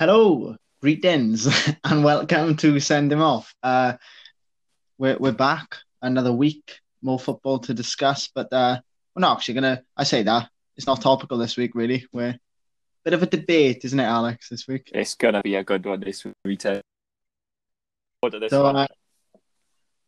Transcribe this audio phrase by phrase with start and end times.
[0.00, 1.46] Hello, greetings,
[1.84, 3.54] and welcome to Send Him Off.
[3.62, 3.98] Uh,
[4.96, 8.80] we're we're back another week, more football to discuss, but uh,
[9.14, 9.82] we're not actually gonna.
[9.98, 12.06] I say that it's not topical this week, really.
[12.14, 12.38] We're a
[13.04, 14.48] bit of a debate, isn't it, Alex?
[14.48, 14.90] This week.
[14.94, 16.64] It's gonna be a good one this week.
[18.20, 18.76] What this So, one?
[18.76, 18.86] uh,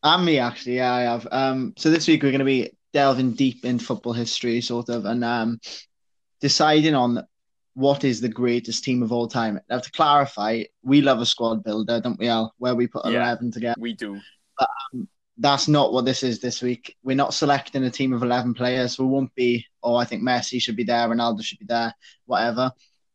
[0.04, 1.29] and me actually, yeah, I have.
[1.30, 5.22] Um, so this week we're gonna be delving deep in football history, sort of, and
[5.22, 5.61] um,
[6.40, 7.27] deciding on
[7.75, 9.59] what is the greatest team of all time.
[9.70, 12.55] Now, to clarify, we love a squad builder, don't we, Al?
[12.59, 13.23] Where we put Yeah.
[13.23, 13.80] eleven together.
[13.80, 14.20] we do.
[14.59, 14.69] But
[15.38, 16.96] that's not what this is this week.
[17.02, 18.98] We're not selecting a team of 11 players.
[18.98, 21.95] We won't be, oh, I think Messi should be there, Ronaldo should be there,
[22.27, 22.70] whatever.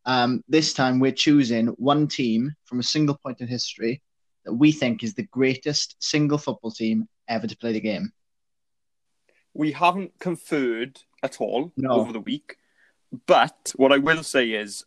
[0.05, 4.02] Um, this time we're choosing one team from a single point in history
[4.45, 8.12] that we think is the greatest single football team ever to play the game.
[9.53, 11.92] We haven't conferred at all No.
[11.92, 12.58] over the week,
[13.25, 14.85] but what I will say is,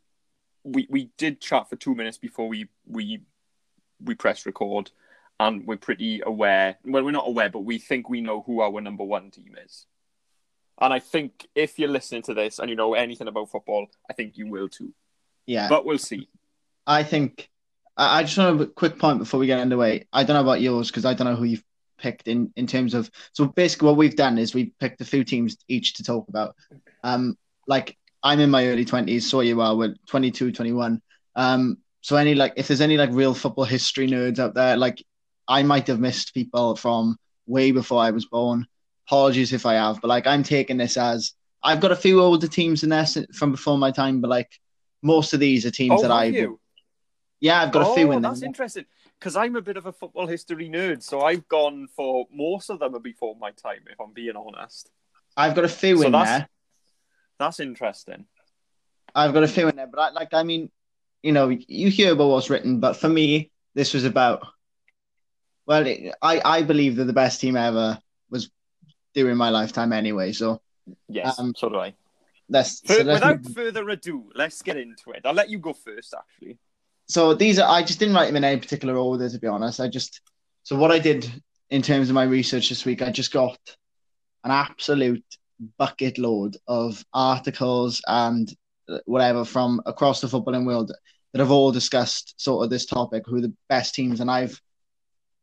[0.65, 3.21] we we did chat for two minutes before we we
[4.03, 4.91] we press record,
[5.39, 6.77] and we're pretty aware.
[6.85, 9.87] Well, we're not aware, but we think we know who our number one team is.
[10.81, 14.15] And I think if you're listening to this and you know anything about football, I
[14.15, 14.95] think you will too.
[15.47, 16.29] Yeah, But we'll see.
[16.87, 17.51] I think
[17.97, 20.07] I, just want a quick point before we get underway.
[20.13, 21.65] I don't know about yours because I don't know who you've
[21.99, 23.11] picked in in terms of.
[23.33, 26.57] So basically, what we've done is we've picked a few teams each to talk about.
[27.05, 29.75] Um, like I'm in my early twenties, so you are.
[29.77, 31.01] We're 22, 21.
[31.37, 35.03] Um, so any like if there's any like real football history nerds out there, like
[35.49, 38.67] I might have missed people from way before I was born.
[39.07, 42.47] Apologies if I have, but like I'm taking this as I've got a few older
[42.47, 44.51] teams in there from before my time, but like
[45.03, 46.61] most of these are teams Oh, that I you?
[47.41, 48.31] yeah, I've got a few oh, in there.
[48.31, 48.85] that's interesting.
[49.19, 52.79] Because I'm a bit of a football history nerd, so I've gone for most of
[52.79, 54.91] them are before my time, if I'm being honest.
[55.37, 56.49] I've got a few So in there.
[57.41, 58.27] That's interesting.
[59.15, 60.71] I've got a few in there, but I, like, I mean,
[61.23, 64.47] you know, you hear about what's written, but for me, this was about.
[65.67, 67.99] Well, it, I I believe that the best team ever
[68.31, 68.51] was
[69.15, 70.33] during my lifetime anyway.
[70.33, 70.61] So
[71.09, 71.95] Yes, Um, so do I.
[72.49, 72.81] let's.
[72.81, 75.23] For, so, let's without further ado, let's get into it.
[75.25, 76.59] I'll let you go first, actually.
[77.09, 77.71] so these are.
[77.71, 79.81] I just didn't write them in any particular order, to be honest.
[79.81, 80.21] I just.
[80.63, 81.31] So what I did
[81.71, 83.59] in terms of my research this week, I just got
[84.45, 85.25] an absolute
[85.79, 88.55] bucket load of articles and
[89.05, 90.93] whatever from across the footballing world
[91.33, 94.61] that have all discussed sort of this topic, who are the best teams, and I've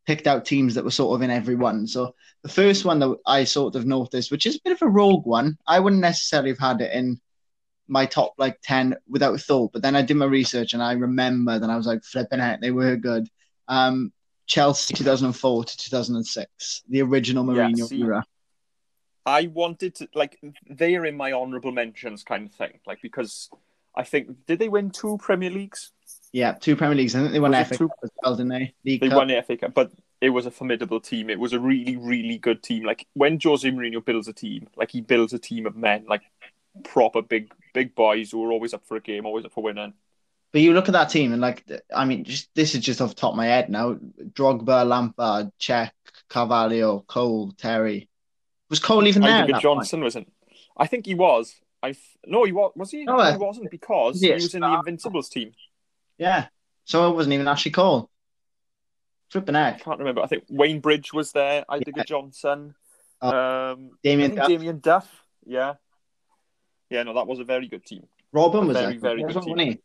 [0.06, 1.86] picked out teams that were sort of in every one.
[1.86, 4.88] So the first one that I sort of noticed, which is a bit of a
[4.88, 7.20] rogue one, I wouldn't necessarily have had it in
[7.88, 11.62] my top like 10 without thought, but then I did my research and I remembered
[11.62, 13.28] and I was like, flipping out, they were good.
[13.66, 14.12] Um,
[14.46, 18.24] Chelsea 2004 to 2006, the original Yeah, Mourinho see, era.
[19.28, 22.80] I wanted to, like, they are in my honourable mentions kind of thing.
[22.86, 23.50] Like, because
[23.94, 25.92] I think, did they win two Premier Leagues?
[26.32, 27.14] Yeah, two Premier Leagues.
[27.14, 28.74] I think they won Was FA two- Cup as well, didn't they?
[28.84, 29.16] League They Cup.
[29.18, 31.30] won the FA Cup, but it was a formidable team.
[31.30, 32.84] It was a really, really good team.
[32.84, 36.22] Like, when Jose Mourinho builds a team, like, he builds a team of men, like,
[36.84, 39.92] proper big, big boys who are always up for a game, always up for winning.
[40.50, 41.62] But you look at that team and like,
[41.94, 43.94] I mean, just this is just off the top of my head now.
[44.32, 45.90] Drogba, Lampard, Cech,
[46.30, 48.07] Carvalho, Cole, Terry.
[48.70, 49.46] Was Cole even there?
[49.46, 50.32] that Johnson wasn't.
[50.76, 51.54] I think he was.
[51.82, 52.72] I th- no, he was.
[52.76, 53.04] Was he?
[53.04, 54.74] No, No, he wasn't because he he was in the?
[54.74, 55.52] Invincibles team.
[56.18, 56.46] Yeah.
[56.84, 58.10] So it wasn't even actually Cole.
[59.30, 60.22] Flipping I can't remember.
[60.22, 61.64] I think Wayne Bridge was there.
[61.70, 62.04] Idiger Yeah.
[62.04, 62.74] Johnson.
[63.20, 64.48] Oh, um, Damien Duff.
[64.48, 65.24] Damien Duff.
[65.44, 65.74] Yeah.
[66.88, 68.06] Yeah, no, that was a very good team.
[68.34, 69.00] Robben a was very, there.
[69.00, 69.72] very Wasn't good team.
[69.72, 69.78] he?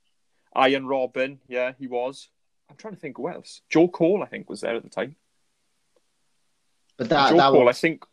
[0.53, 1.39] Arjen Robben.
[1.47, 2.29] Yeah, he was.
[2.69, 3.61] I'm trying to think who else.
[3.69, 5.15] Joe Cole, I think, was there at the time.
[6.97, 8.05] But that, Joe that Cole, was, I think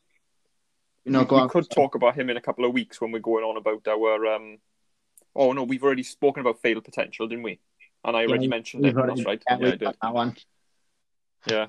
[1.04, 1.48] you know, we, go we on.
[1.48, 4.26] could talk about him in a couple of weeks when we're going on about our.
[4.26, 4.58] Um...
[5.34, 7.60] Oh no, we've already spoken about failed potential, didn't we?
[8.04, 8.96] And I already Yeah, mentioned it.
[8.96, 9.42] already- That's right.
[9.48, 9.96] yeah, Yeah, I did.
[10.02, 10.36] that one.
[11.46, 11.66] Yeah.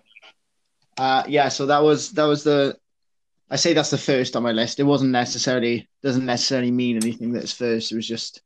[0.98, 2.78] Uh, yeah, so that was that was the.
[3.50, 4.80] I say that's the first on my list.
[4.80, 7.92] It wasn't necessarily doesn't necessarily mean anything that's first.
[7.92, 8.42] It was just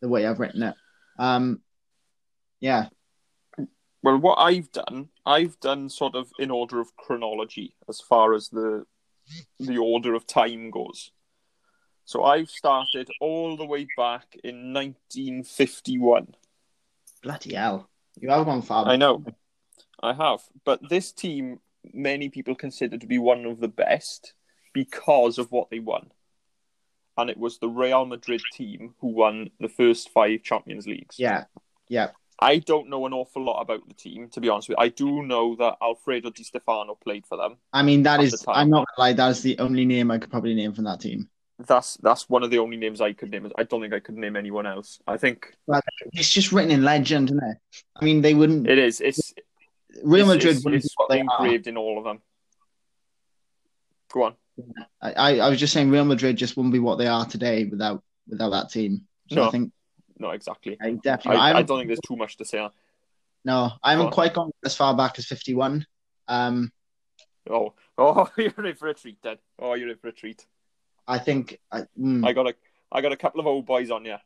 [0.00, 0.74] the way I've written it.
[1.18, 1.60] Um,
[2.60, 2.86] yeah,
[4.02, 8.48] Well, what I've done, I've done sort of in order of chronology as far as
[8.48, 8.84] the
[9.58, 11.10] the order of time goes.
[12.04, 16.34] So I've started all the way back in 1951.
[17.22, 17.88] bloody hell,
[18.20, 18.86] you have gone far.
[18.86, 19.24] I know,
[20.02, 21.60] I have, but this team
[21.92, 24.34] many people consider to be one of the best
[24.72, 26.10] because of what they won,
[27.16, 31.16] and it was the Real Madrid team who won the first five Champions Leagues.
[31.18, 31.44] Yeah,
[31.88, 32.10] yeah.
[32.40, 34.84] I don't know an awful lot about the team, to be honest with you.
[34.84, 37.56] I do know that Alfredo Di Stefano played for them.
[37.72, 38.44] I mean that At is.
[38.48, 39.12] I'm not gonna lie.
[39.12, 41.28] That is the only name I could probably name from that team.
[41.66, 43.50] that's that's one of the only names I could name.
[43.56, 44.98] I don't think I could name anyone else.
[45.06, 45.54] I think
[46.12, 47.58] It's just written in legend, isn't it?
[47.96, 48.68] I mean, they wouldn't.
[48.68, 49.00] it is.
[49.00, 49.32] It's
[50.02, 50.84] Real Madrid It's, wouldn't.
[50.84, 51.44] it's be what they are.
[51.44, 52.20] engraved in all of them.
[54.12, 54.34] Go on.
[55.00, 57.64] I, I I was just saying, Real Madrid just wouldn't be what they are today
[57.64, 59.06] without without that team.
[59.30, 59.48] So No.
[59.48, 59.72] I think
[60.18, 60.76] No, exactly.
[60.80, 61.40] I definitely.
[61.40, 62.58] I, I don't think there's too much to say.
[62.58, 62.70] on-
[63.44, 64.12] No, I haven't on.
[64.12, 65.86] quite gone as far back as fifty-one.
[66.28, 66.72] Um,
[67.50, 69.36] Oh, oh, you're in for a treat, then.
[69.58, 70.46] Oh, you're in for a treat.
[71.06, 72.54] I think I, mm, I got a,
[72.90, 74.16] I got a couple of old boys on you.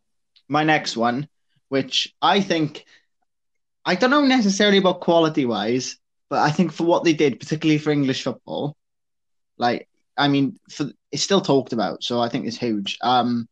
[0.48, 1.28] my next one,
[1.68, 2.84] which I think,
[3.84, 5.98] I don't know necessarily about quality wise,
[6.30, 8.76] but I think for what they did, particularly for English football,
[9.56, 12.98] like I mean, for it's still talked about, so I think it's huge.
[13.02, 13.48] Um,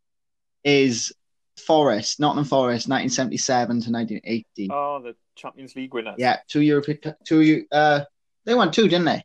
[0.63, 1.13] is
[1.59, 4.69] Forest, Nottingham Forest, nineteen seventy-seven to nineteen eighty.
[4.71, 6.15] Oh, the Champions League winners.
[6.19, 8.01] Yeah, two European, two uh,
[8.45, 9.25] they won two, didn't they?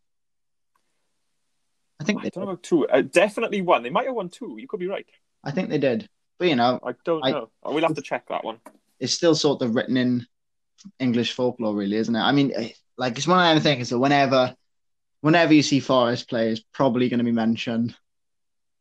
[2.00, 2.54] I think I they don't know did.
[2.54, 2.88] about two.
[2.88, 3.84] Uh, definitely one.
[3.84, 4.56] They might have won two.
[4.60, 5.06] You could be right.
[5.44, 6.08] I think they did,
[6.40, 7.52] but you know, I don't I- know.
[7.64, 8.60] Oh, we'll have to check that one.
[9.00, 10.26] it's still sort of written in
[11.00, 12.20] English folklore, really, isn't it?
[12.20, 14.56] I mean, eh, like it's one of them things that whenever,
[15.22, 17.96] whenever you see Forest play, it's probably going to be mentioned.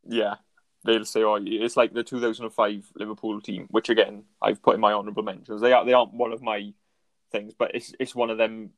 [0.06, 0.36] Yeah,
[0.84, 4.92] they'll say, "Oh, it's like the 2005 Liverpool team," which again I've put in my
[4.92, 5.60] honourable mentions.
[5.60, 6.72] They are they aren't one of my
[7.32, 8.70] things, but it's it's one of them,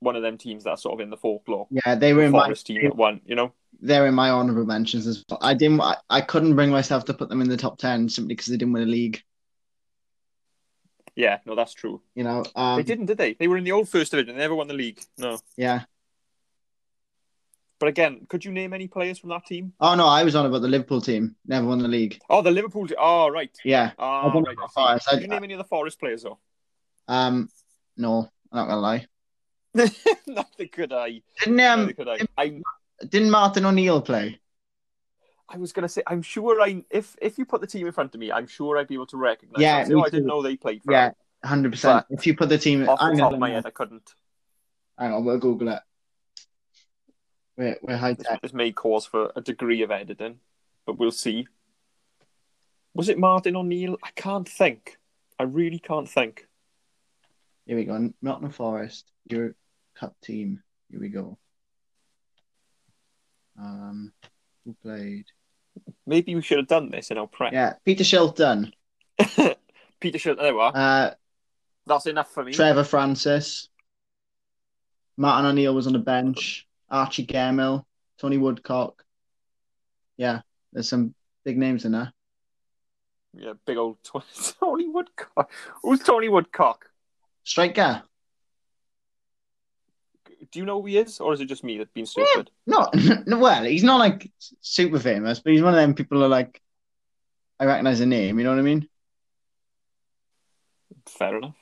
[0.00, 1.66] one of them teams that's sort of in the folklore.
[1.70, 3.52] Yeah, they were in my team that won, you know.
[3.80, 5.38] they're in my honorable mentions as well.
[5.42, 8.34] I didn't, I, I couldn't bring myself to put them in the top ten simply
[8.34, 9.22] because they didn't win a league.
[11.16, 12.00] Yeah, no, that's true.
[12.14, 13.32] You know, um, they didn't, did they?
[13.34, 14.36] They were in the old first division.
[14.36, 15.00] They never won the league.
[15.16, 15.82] No, Yeah.
[17.78, 19.72] But again, could you name any players from that team?
[19.80, 21.36] Oh no, I was on about the Liverpool team.
[21.46, 22.18] Never won the league.
[22.28, 22.86] Oh, the Liverpool.
[22.86, 22.96] Team.
[23.00, 23.50] Oh, right.
[23.64, 23.92] Yeah.
[23.98, 24.56] Oh, don't know right.
[24.56, 24.72] about I see.
[24.74, 25.08] Forest.
[25.08, 26.38] I- Did you name any of the Forest players though?
[27.06, 27.48] Um,
[27.96, 29.06] no, I'm not gonna lie.
[30.26, 31.22] Nothing could I.
[31.40, 32.18] Didn't um, Neither could I.
[32.36, 32.60] I
[33.08, 34.40] didn't Martin O'Neill play?
[35.48, 38.14] I was gonna say, I'm sure I if if you put the team in front
[38.14, 39.60] of me, I'm sure I'd be able to recognise.
[39.60, 39.98] Yeah, them.
[39.98, 40.92] oh, I didn't know they played for.
[40.92, 41.12] Yeah,
[41.44, 42.04] hundred percent.
[42.10, 44.12] If you put the team, Off I'm the top of my head, I couldn't.
[44.98, 45.80] hang on, we'll Google it.
[47.58, 48.40] We're we're high This, tech.
[48.40, 50.38] this may cause for a degree of editing,
[50.86, 51.46] but we'll see.
[52.94, 53.96] Was it Martin O'Neill?
[54.02, 54.96] I can't think.
[55.38, 56.46] I really can't think.
[57.66, 58.12] Here we go.
[58.22, 59.54] Nottingham Forest, your
[59.94, 60.62] cup team.
[60.90, 61.36] Here we go.
[63.60, 64.12] Um,
[64.64, 65.26] who played?
[66.06, 67.52] Maybe we should have done this in our prep.
[67.52, 68.72] Yeah, Peter Shilton,
[69.18, 70.38] Peter Shilton.
[70.38, 70.72] There we are.
[70.76, 71.10] uh,
[71.86, 72.52] That's enough for me.
[72.52, 73.68] Trevor Francis,
[75.16, 76.67] Martin O'Neill was on the bench.
[76.90, 77.84] Archie Gemmell,
[78.18, 79.04] Tony Woodcock.
[80.16, 80.40] Yeah,
[80.72, 81.14] there's some
[81.44, 82.12] big names in there.
[83.34, 84.24] Yeah, big old Tony,
[84.58, 85.50] Tony Woodcock.
[85.82, 86.90] Who's Tony Woodcock?
[87.44, 88.02] Striker.
[90.50, 92.50] Do you know who he is, or is it just me that's been stupid?
[92.66, 92.88] No,
[93.26, 94.30] no, well, he's not like
[94.60, 96.60] super famous, but he's one of them people who are like,
[97.60, 98.38] I recognize the name.
[98.38, 98.88] You know what I mean?
[101.06, 101.56] Fair enough.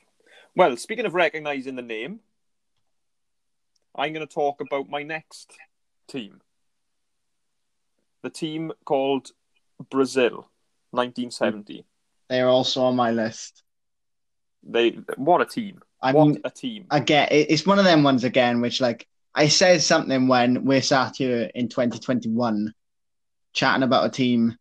[0.55, 2.21] Well, speaking of recognising the name,
[3.97, 5.53] I'm going to talk about my next
[6.09, 6.41] team.
[8.23, 9.31] The team called
[9.91, 10.51] Brazil,
[10.91, 11.85] 1970.
[12.29, 13.63] They're also on my list.
[14.69, 15.81] They what a team!
[16.03, 16.87] I what mean, a team!
[16.91, 21.17] Again, it's one of them ones again, which like I said something when we're sat
[21.17, 22.75] here in 2021
[23.53, 24.57] chatting about a team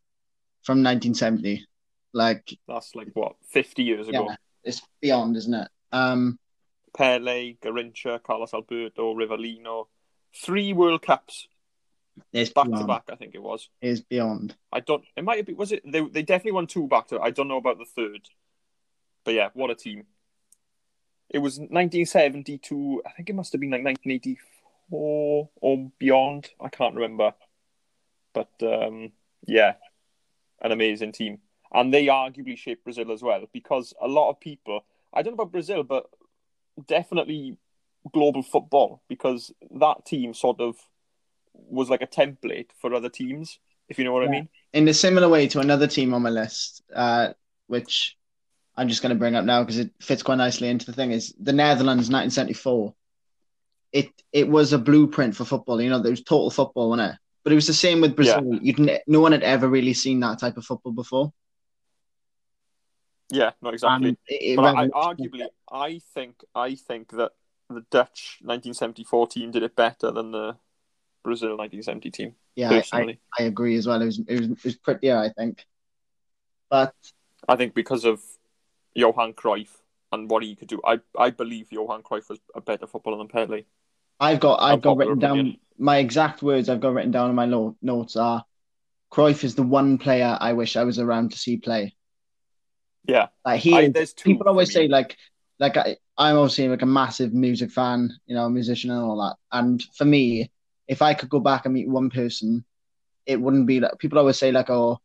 [0.64, 1.66] from 1970.
[2.14, 4.28] Like, That's like what 50 years ago.
[4.30, 5.68] yeah, it's beyond, isn't it?
[5.92, 6.39] Um,
[6.96, 9.88] Pele, Garrincha, Carlos Alberto, Rivelino,
[10.34, 11.48] three World Cups
[12.32, 13.04] it's back to back.
[13.12, 13.70] I think it was.
[13.82, 14.56] Is beyond.
[14.72, 15.04] I don't.
[15.16, 15.58] It might have been.
[15.58, 15.82] Was it?
[15.86, 17.20] They they definitely won two back to.
[17.20, 18.28] I don't know about the third,
[19.24, 20.06] but yeah, what a team!
[21.30, 23.04] It was 1972.
[23.06, 26.50] I think it must have been like 1984 or beyond.
[26.60, 27.34] I can't remember,
[28.34, 29.12] but um,
[29.46, 29.74] yeah,
[30.62, 31.40] an amazing team,
[31.74, 34.86] and they arguably shaped Brazil as well because a lot of people.
[35.14, 36.10] I don't know about Brazil, but
[36.88, 37.58] definitely
[38.12, 40.75] global football because that team sort of
[41.53, 43.60] was like a template for other teams.
[43.88, 44.50] If you know what I mean.
[44.74, 47.34] In a similar way to another team on my list, uh,
[47.67, 48.17] which
[48.75, 51.12] I'm just going to bring up now because it fits quite nicely into the thing,
[51.12, 52.94] is the Netherlands 1974.
[53.91, 55.82] It it was a blueprint for football.
[55.82, 57.17] You know, there was total football, wasn't it?
[57.44, 58.58] But it was the same with Brazil.
[58.62, 61.32] You'd ne- no one had ever really seen that type of football before.
[63.32, 64.10] Yeah, not exactly.
[64.10, 67.32] And it, it but I, arguably, I think I think that
[67.70, 70.55] the Dutch 1974 team did it better than the
[71.24, 72.36] Brazil 1970 team.
[72.55, 74.01] Yeah, I, I, I agree as well.
[74.01, 75.65] It was, it was, it was prettier, I think.
[76.70, 76.94] But
[77.50, 78.22] I, think because of
[78.94, 79.70] Johan Cruyff
[80.12, 83.27] and what he could do, I I believe Johan Cruyff was a better footballer than
[83.27, 83.63] Pele.
[84.20, 87.46] I've got I've got written down my exact words I've got written down in my
[87.82, 88.46] notes are
[89.12, 91.96] Cruyff is the one player I wish I was around to see play.
[93.08, 95.16] Yeah, Like he, I- there's two people always say like,
[95.60, 99.36] like I, I'm obviously like a massive music fan, you know, musician and all that.
[99.58, 100.52] And for me,
[100.88, 102.66] if I could go back and meet one person,
[103.26, 105.00] it wouldn't be like people always say like, oh,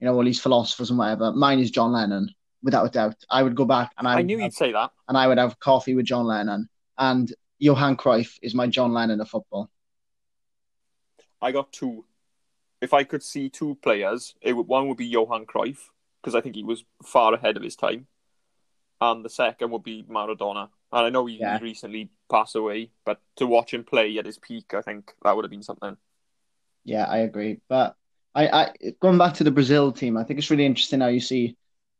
[0.00, 1.32] you know, all these philosophers and whatever.
[1.32, 3.16] Mine is John Lennon, without a doubt.
[3.30, 4.90] I would go back and I, I knew have- you'd say that.
[5.08, 6.68] and I would have coffee with John Lennon.
[6.98, 9.70] And Johan Cruyff is my John Lennon of football.
[11.40, 12.04] I got two.
[12.80, 15.78] If I could see two players, it would, one would be Johan Cruyff
[16.24, 18.06] because I think he was far ahead of his time,
[18.98, 20.70] and the second would be Maradona.
[20.90, 21.58] And I know he, Yeah.
[21.60, 25.44] recently passed away, but to watch him play at his peak, I think that would
[25.44, 25.98] have been something.
[26.84, 27.60] Yeah, I agree.
[27.68, 27.94] But
[28.34, 31.20] I, I going back to the Brazil team, I think it's really interesting how you
[31.20, 31.56] see,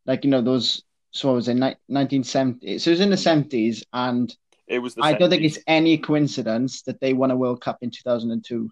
[0.06, 0.82] like you know those.
[1.10, 2.78] So what was it, 1970?
[2.78, 4.34] So it was in the 70s, and
[4.66, 5.02] It was the.
[5.04, 8.70] I don't think it's any coincidence that they won a World Cup in 2002.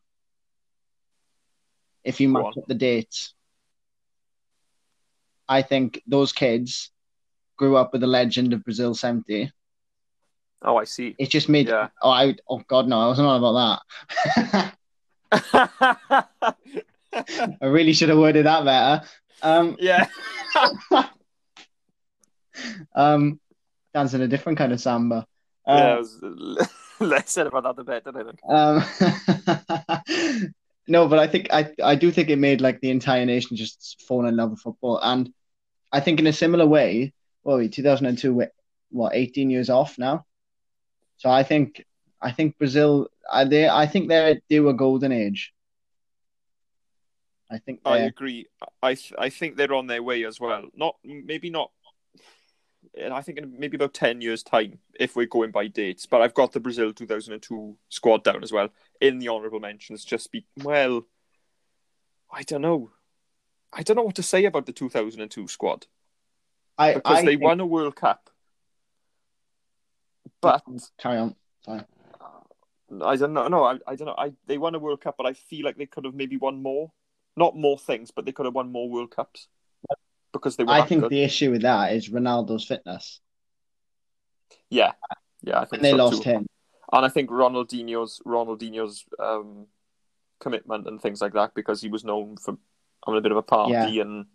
[2.04, 2.62] If you Go match on.
[2.62, 3.34] up the dates,
[5.48, 6.90] I think those kids
[7.56, 9.50] grew up with the legend of Brazil 70.
[10.62, 11.14] Oh, I see.
[11.18, 11.88] It just made Yeah.
[12.02, 13.80] oh I oh god no I wasn't on about
[14.34, 14.74] that.
[17.60, 19.04] I really should have worded that better.
[19.42, 20.06] Um, yeah.
[22.94, 23.40] um,
[23.92, 25.26] dancing a different kind of samba.
[25.66, 26.68] yeah, Uh, it was
[27.00, 28.40] less said about that the better, I think.
[30.48, 30.54] Um,
[30.88, 34.02] no, but I think I I do think it made like the entire nation just
[34.06, 35.32] fall in love with football, and
[35.92, 37.12] I think in a similar way.
[37.44, 38.52] Well, 2002, we're,
[38.90, 40.24] what 18 years off now,
[41.16, 41.84] so I think
[42.20, 45.52] I think Brazil, I they I think they're due a golden age.
[47.50, 48.46] I think I agree.
[48.82, 50.64] I th- I think they're on their way as well.
[50.74, 51.70] Not maybe not.
[53.00, 56.06] And I think in maybe about ten years' time, if we're going by dates.
[56.06, 58.68] But I've got the Brazil 2002 squad down as well
[59.00, 60.04] in the honourable mentions.
[60.04, 61.06] Just be well.
[62.30, 62.90] I don't know.
[63.72, 65.86] I don't know what to say about the 2002 squad
[66.76, 68.28] I because I they think- won a World Cup,
[70.40, 70.62] but
[70.98, 71.34] Carry on.
[71.64, 71.80] Sorry.
[73.02, 73.48] I don't know.
[73.48, 74.14] No, I, I don't know.
[74.18, 76.62] I they won a World Cup, but I feel like they could have maybe won
[76.62, 76.92] more.
[77.36, 79.48] Not more things, but they could have won more World Cups
[80.32, 80.72] because they were.
[80.72, 81.10] I think good.
[81.10, 83.20] the issue with that is Ronaldo's fitness.
[84.70, 84.92] Yeah,
[85.42, 85.60] yeah.
[85.60, 86.30] I think they so lost too.
[86.30, 86.46] him,
[86.92, 89.66] and I think Ronaldinho's Ronaldinho's um,
[90.40, 92.56] commitment and things like that because he was known for
[93.06, 94.02] having a bit of a party Yeah.
[94.02, 94.26] and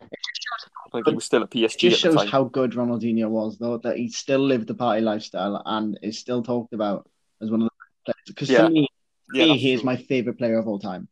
[0.00, 3.28] I think he was still at it PSG just at the shows how good Ronaldinho
[3.28, 7.08] was, though, that he still lived the party lifestyle and is still talked about
[7.42, 8.24] as one of the best players.
[8.28, 8.64] Because Yeah.
[8.66, 8.88] for me,
[9.34, 11.08] yeah, he is my favorite player of all time.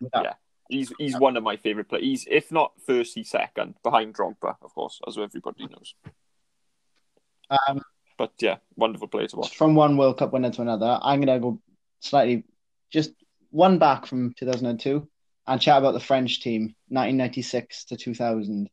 [0.00, 0.34] Without- Yeah.
[0.68, 2.04] He's he's one of my favorite players.
[2.04, 5.94] He's if not first, he's second behind Drogba, of course, as everybody knows.
[7.50, 7.82] Um,
[8.18, 9.56] But yeah, wonderful player to watch.
[9.56, 11.60] from one World Cup winner to another, I'm gonna go
[12.00, 12.44] slightly,
[12.90, 13.12] just
[13.50, 15.06] one back from 2002,
[15.46, 18.68] and chat about the French team, 1996 to 2000.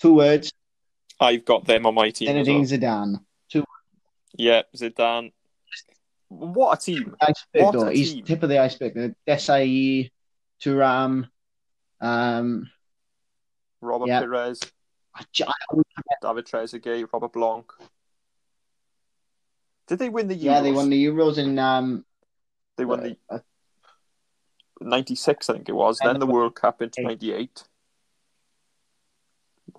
[0.00, 0.52] Two words:
[1.20, 2.28] I've got them on my team.
[2.28, 2.56] As well.
[2.56, 3.64] Zinedine Zidane.
[4.36, 5.32] Yeah, Zidane.
[6.28, 7.14] What a team!
[7.20, 8.24] Iceberg, What a He's team.
[8.24, 9.14] tip of the iceberg.
[9.28, 10.10] Desailly,
[10.60, 11.28] Thuram,
[12.04, 12.70] um,
[13.80, 14.20] Robert Yeah.
[14.20, 14.60] Pires,
[15.14, 15.44] I, j-
[16.22, 17.72] David Trezeguet, Robert Blanc.
[19.86, 20.42] Did they win the Euros?
[20.42, 22.04] yeah, they won the Euros in um,
[22.76, 23.38] They won the uh,
[24.80, 25.98] 96, I think it was.
[26.02, 27.04] Then the World Cup in Eight.
[27.04, 27.64] 98.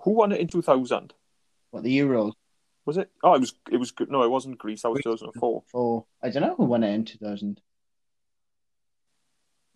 [0.02, 1.12] Who won it in 2000?
[1.70, 2.32] what the Euros
[2.84, 3.10] Was it?
[3.22, 3.54] Oh, it was.
[3.70, 4.10] It was good.
[4.10, 4.82] No, it wasn't Greece.
[4.82, 5.62] That was 2004.
[5.66, 7.60] for I don't know who won it in 2000.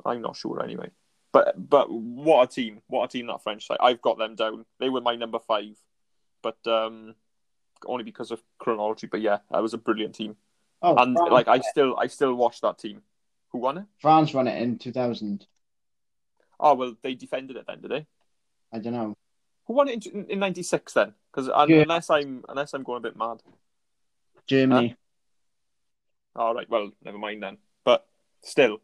[0.05, 0.91] I'm not sure anyway.
[1.33, 2.83] But but what a team!
[2.89, 3.79] What a team that French side.
[3.81, 4.65] I've got them down.
[4.79, 5.77] They were my number five,
[6.43, 7.15] but um,
[7.87, 9.07] only because of chronology.
[9.07, 10.37] But yeah, that was a brilliant team.
[10.83, 13.03] Oh, And France, like I still I still watch that team.
[13.51, 13.85] Who won it?
[14.01, 15.47] France won it in 2000.
[16.59, 18.07] Oh well, they defended it then, did they?
[18.73, 19.17] I don't know.
[19.67, 21.15] Who won it in, in '96 then?
[21.33, 21.83] Because Yeah.
[21.83, 23.43] unless I'm unless I'm going a bit mad.
[24.47, 24.97] Germany.
[26.35, 27.59] All right, well, never mind then.
[27.85, 28.07] But
[28.43, 28.81] still,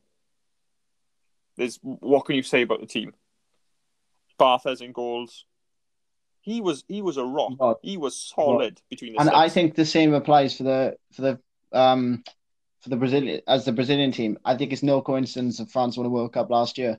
[1.56, 3.12] there's what can you say about the team?
[4.38, 5.44] Barthez in goals.
[6.40, 7.50] He was he was a rock.
[7.50, 7.76] He was.
[7.82, 11.40] He was solid between the And I think the same applies for the for the
[11.72, 12.22] um
[12.80, 14.38] for the Brazilian as the Brazilian team.
[14.44, 16.98] I think it's no coincidence that France won a World Cup last year.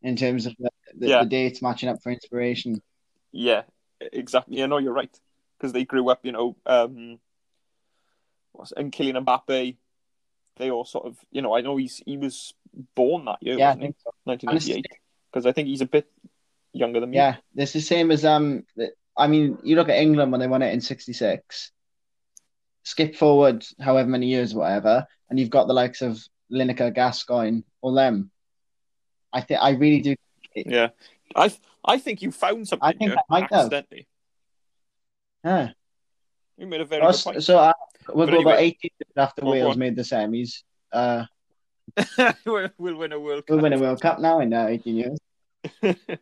[0.00, 1.22] In terms of the, the, Yeah.
[1.24, 2.80] the dates matching up for inspiration.
[3.32, 3.62] yeah,
[4.00, 4.58] exactly.
[4.58, 5.10] Yeah, know you're right
[5.56, 6.20] because they grew up.
[6.22, 7.18] You know, um,
[8.76, 9.76] and Kylian Mbappe.
[10.56, 12.52] They all sort of, you know, I know he's he was
[12.94, 14.10] born that year, Yeah, I think so.
[14.24, 14.86] 1998.
[15.32, 16.06] Because I think he's a bit
[16.72, 17.16] younger than me.
[17.16, 18.64] Yeah, it's the same as um.
[19.16, 21.72] I mean, you look at England when they won it in '66.
[22.84, 27.94] Skip forward however many years, whatever, and you've got the likes of Lineker, Gascoigne, or
[27.94, 28.30] them.
[29.32, 30.14] I think I really do.
[30.54, 30.88] Yeah,
[31.36, 31.52] I
[31.84, 33.66] I think you found something I think I might have.
[33.66, 34.06] accidentally.
[35.44, 35.70] Yeah.
[36.56, 37.42] You made a very point.
[37.44, 37.72] so uh,
[38.08, 38.76] we'll But go about anyway.
[38.82, 39.78] 18 years after Go on, go Wales on.
[39.78, 40.62] made the semis.
[40.92, 41.24] Uh,
[42.46, 43.54] we'll, we'll win a World Cup.
[43.54, 45.18] we'll win a World Cup now in uh, 18 years.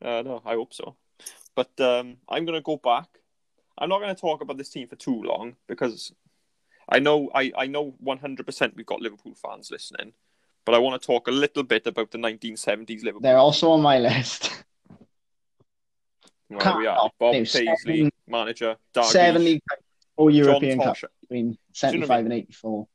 [0.00, 0.96] Uh, no, I hope so.
[1.54, 3.08] But um, I'm going to go back.
[3.76, 6.12] I'm not going to talk about this team for too long because
[6.88, 10.12] I know I, I know 100% we've got Liverpool fans listening.
[10.64, 13.20] But I want to talk a little bit about the 1970s Liverpool.
[13.22, 14.64] They're also on my list.
[16.48, 17.10] Where we are.
[17.18, 18.76] Bob Paisley, seven- manager.
[18.94, 19.62] Dalglish, Seven league
[20.18, 22.88] John European Cup between you know 75 what and 84.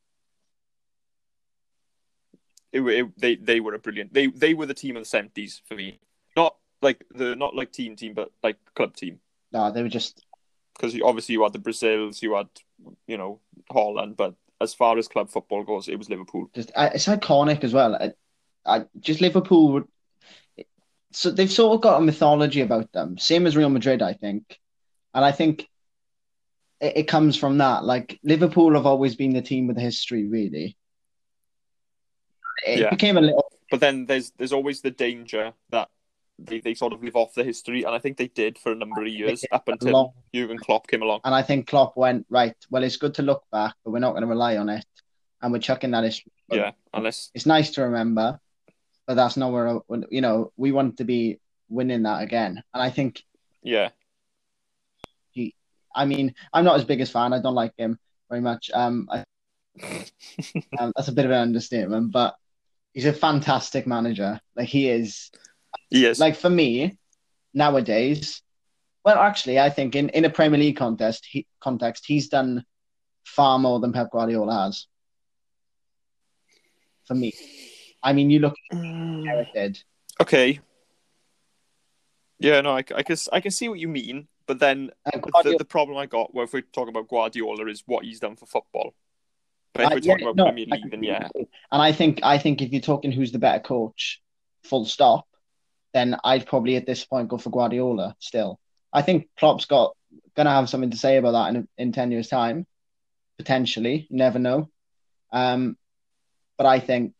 [2.73, 4.13] It, it, they they were a brilliant.
[4.13, 5.99] They they were the team of the 70s for me.
[6.35, 9.19] Not like the not like team team, but like club team.
[9.51, 10.25] No, they were just
[10.75, 12.49] because obviously you had the Brazils, you had
[13.07, 13.39] you know
[13.71, 16.49] Holland, but as far as club football goes, it was Liverpool.
[16.55, 17.95] just uh, it's iconic as well.
[17.95, 18.13] I,
[18.65, 19.87] I just Liverpool would.
[21.11, 24.59] So they've sort of got a mythology about them, same as Real Madrid, I think,
[25.13, 25.69] and I think
[26.81, 27.83] it, it comes from that.
[27.83, 30.75] Like Liverpool have always been the team with the history, really.
[32.65, 32.89] It Yeah.
[32.89, 33.51] became a little.
[33.71, 35.89] But then there's there's always the danger that
[36.39, 38.75] they, they sort of live off the history, and I think they did for a
[38.75, 41.21] number of years up until long- Jurgen Klopp came along.
[41.23, 42.55] And I think Klopp went right.
[42.69, 44.85] Well, it's good to look back, but we're not going to rely on it,
[45.41, 46.31] and we're chucking that history.
[46.51, 48.39] Yeah, unless It's nice to remember,
[49.07, 49.79] but that's not where
[50.11, 52.61] you know we want to be winning that again.
[52.73, 53.23] And I think
[53.63, 53.89] yeah,
[55.95, 57.33] I mean, I'm not his biggest fan.
[57.33, 58.71] I don't like him very much.
[58.73, 59.25] Um, I,
[60.79, 62.35] um, that's a bit of an understatement, but
[62.93, 64.39] he's a fantastic manager.
[64.55, 65.31] Like he is.
[65.89, 66.19] he is.
[66.19, 66.97] Like for me,
[67.53, 68.41] nowadays,
[69.03, 72.63] well, actually, I think in, in a Premier League contest, he, context, he's done
[73.25, 74.87] far more than Pep Guardiola has.
[77.07, 77.33] For me,
[78.01, 79.83] I mean, you look at Mm, how it did.
[80.21, 80.59] okay.
[82.39, 85.57] Yeah, no, I, I can I can see what you mean, but then Uh, the,
[85.57, 88.45] the problem I got, well, if we're talking about Guardiola, is what he's done for
[88.45, 88.93] football.
[89.73, 92.19] But if I- we're talking yeah, about no, Premier League, then yeah, And I think
[92.23, 94.21] I think if you're talking who's the better coach,
[94.63, 95.27] full stop,
[95.93, 98.59] then I'd probably at this point go for Guardiola still.
[98.91, 99.95] I think Klopp's got
[100.35, 102.67] gonna have something to say about that in in ten years' time,
[103.37, 104.07] potentially.
[104.09, 104.69] You never know.
[105.31, 105.77] Um,
[106.57, 107.13] but I think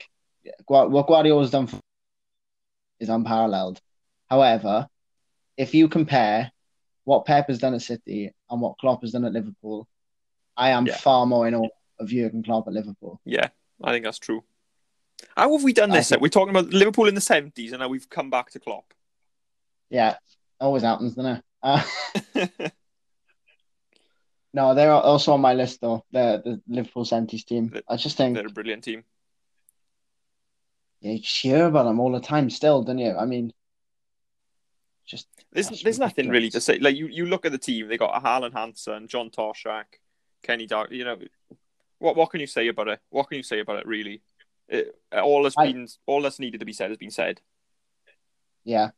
[0.67, 1.79] what Guardiola's done for
[2.99, 3.81] is unparalleled.
[4.29, 4.87] However,
[5.57, 6.51] if you compare
[7.05, 9.87] what Pep has done at City and what Klopp has done at Liverpool,
[10.55, 10.95] I am Yeah.
[10.97, 13.19] far more in awe of Jurgen Klopp at Liverpool.
[13.25, 13.49] yeah,
[13.83, 14.43] I think that's true.
[15.37, 16.09] How have we done this?
[16.09, 18.93] think- We're talking about Liverpool in the seventies, and now we've come back to Klopp.
[19.89, 20.15] Yeah,
[20.59, 21.43] always happens, doesn't it?
[21.61, 21.83] Uh,
[24.53, 26.03] no, they're also on my list though.
[26.11, 27.73] The the Liverpool seventies team.
[27.87, 29.03] I just think They're a brilliant team.
[31.01, 33.15] yeah, you hear about them all the time still, don't you?
[33.15, 33.53] I mean,
[35.05, 36.79] just There's there's nothing really to say.
[36.79, 39.85] Like you, you look at the team, they got Alan Hansen, John Toshack,
[40.43, 40.91] Kenny Dark.
[40.91, 41.17] You know,
[42.03, 42.99] what what can you say about it?
[43.09, 43.87] What can you say about it?
[43.87, 44.21] Really,
[44.67, 47.39] it, all has I- been all that's needed to be said has been said.
[48.65, 48.89] yeah,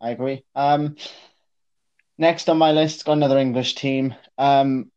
[0.00, 0.42] I agree.
[0.56, 0.96] Um,
[2.18, 4.14] next on my list, got another English team.
[4.38, 4.90] Um,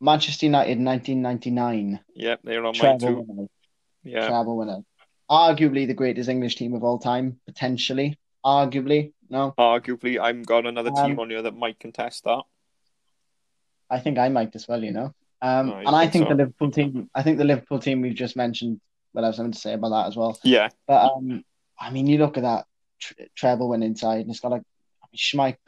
[0.00, 2.00] Manchester United, nineteen ninety nine.
[2.14, 3.24] Yeah, they're on mine Treble too.
[3.26, 3.48] winners.
[4.04, 4.84] Yeah, Treble winners.
[5.30, 8.18] Arguably the greatest English team of all time, potentially.
[8.44, 9.54] Arguably, no.
[9.58, 12.42] arguably, I'm got another team Um, on here that might contest that.
[13.90, 15.14] I think I might as well, you know.
[15.42, 16.30] Um, you and I think so?
[16.30, 18.80] the Liverpool team, I think the Liverpool team we've just mentioned
[19.12, 20.38] will have something to say about that as well.
[20.42, 21.44] Yeah, But um,
[21.78, 22.66] I mean, you look at that
[22.98, 24.62] tr- treble win inside, and it's got like
[25.02, 25.18] I mean,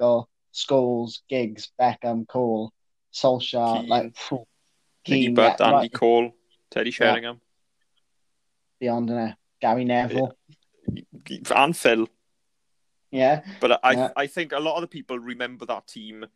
[0.00, 2.72] Schmeichel, Scholes, Giggs, Beckham, Cole,
[3.12, 3.88] Solskjaer, Keane.
[3.88, 4.44] like phew,
[5.34, 6.32] Butt, yeah, Andy right Cole,
[6.70, 7.40] Teddy Sheringham,
[8.80, 10.36] beyond there, Gary Neville,
[11.54, 12.08] and Phil.
[13.10, 14.10] yeah, But I Yeah.
[14.16, 16.26] I think a lot of the people remember that team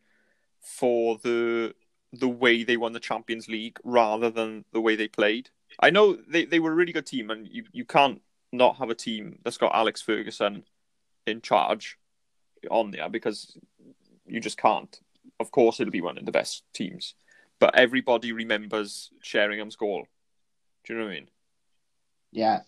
[0.61, 1.75] for the
[2.13, 5.49] the way they won the Champions League rather than the way they played.
[5.81, 8.21] I know they, they were a really good team, and you, you can't
[8.53, 10.65] not have a team that's got Alex Ferguson
[11.27, 11.97] in charge
[12.71, 13.57] on there because
[14.27, 15.01] you just can't.
[15.41, 17.15] Of course, it'll be one of the best teams,
[17.59, 20.05] but everybody remembers Sheringham's goal.
[20.85, 21.29] Do you know what I mean?
[22.33, 22.61] yeah,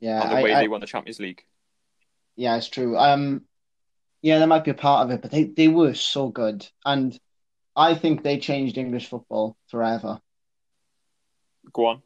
[0.00, 0.22] yeah.
[0.22, 1.44] and the I- way I- they won the Champions League.
[2.36, 2.96] Yeah, it's true.
[2.98, 3.42] Um,
[4.20, 7.18] yeah, that might be a part of it, but they, they were so good, and
[7.76, 10.20] I think they changed English football forever.
[11.72, 12.02] Go on.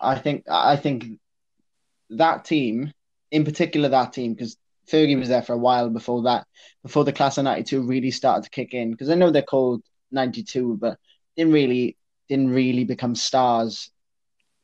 [0.00, 1.18] I think I think
[2.10, 2.92] that team,
[3.30, 4.56] in particular, that team, because
[4.90, 6.46] Fergie was there for a while before that,
[6.82, 8.90] before the class of '92 really started to kick in.
[8.90, 10.98] Because I know they're called '92, but
[11.36, 11.96] didn't really
[12.28, 13.90] didn't really become stars,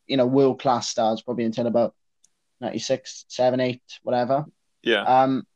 [0.07, 1.95] you know, world class stars probably until about
[2.61, 4.47] 96, 7, 8, whatever.
[4.83, 5.03] Yeah.
[5.03, 5.47] Um,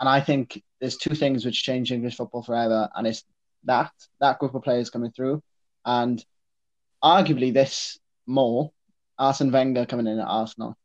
[0.00, 3.24] and I think there's two things which change English football forever, and it's
[3.66, 5.42] that that group of players coming through,
[5.84, 6.24] and
[7.02, 8.72] arguably this more
[9.18, 10.76] Arsene Wenger coming in at Arsenal.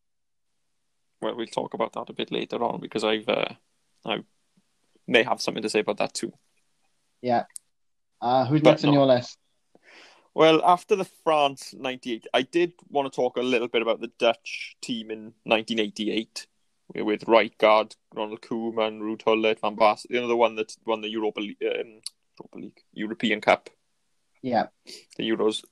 [1.22, 3.50] Well, we'll talk about that a bit later on because I've uh,
[4.06, 4.24] I
[5.08, 6.34] may have something to say about that too.
[7.22, 7.46] Yeah.
[8.22, 9.38] Uh, who's But next on your list?
[10.34, 14.12] Well, after the France '98, I did want to talk a little bit about the
[14.18, 16.48] Dutch team in 1988
[16.96, 20.12] with Rijkaard, Ronald Koeman, Ruud Gullit, Van Basten.
[20.12, 22.02] You know, the one that won the Europa League, um,
[22.42, 23.70] Europa League, European Cup.
[24.42, 24.68] Yeah.
[25.18, 25.64] The Euros,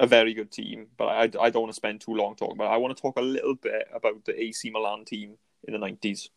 [0.00, 2.72] a very good team, but I, I don't want to spend too long talking about
[2.72, 2.74] it.
[2.74, 6.28] I want to talk a little bit about the AC Milan team in the 90s.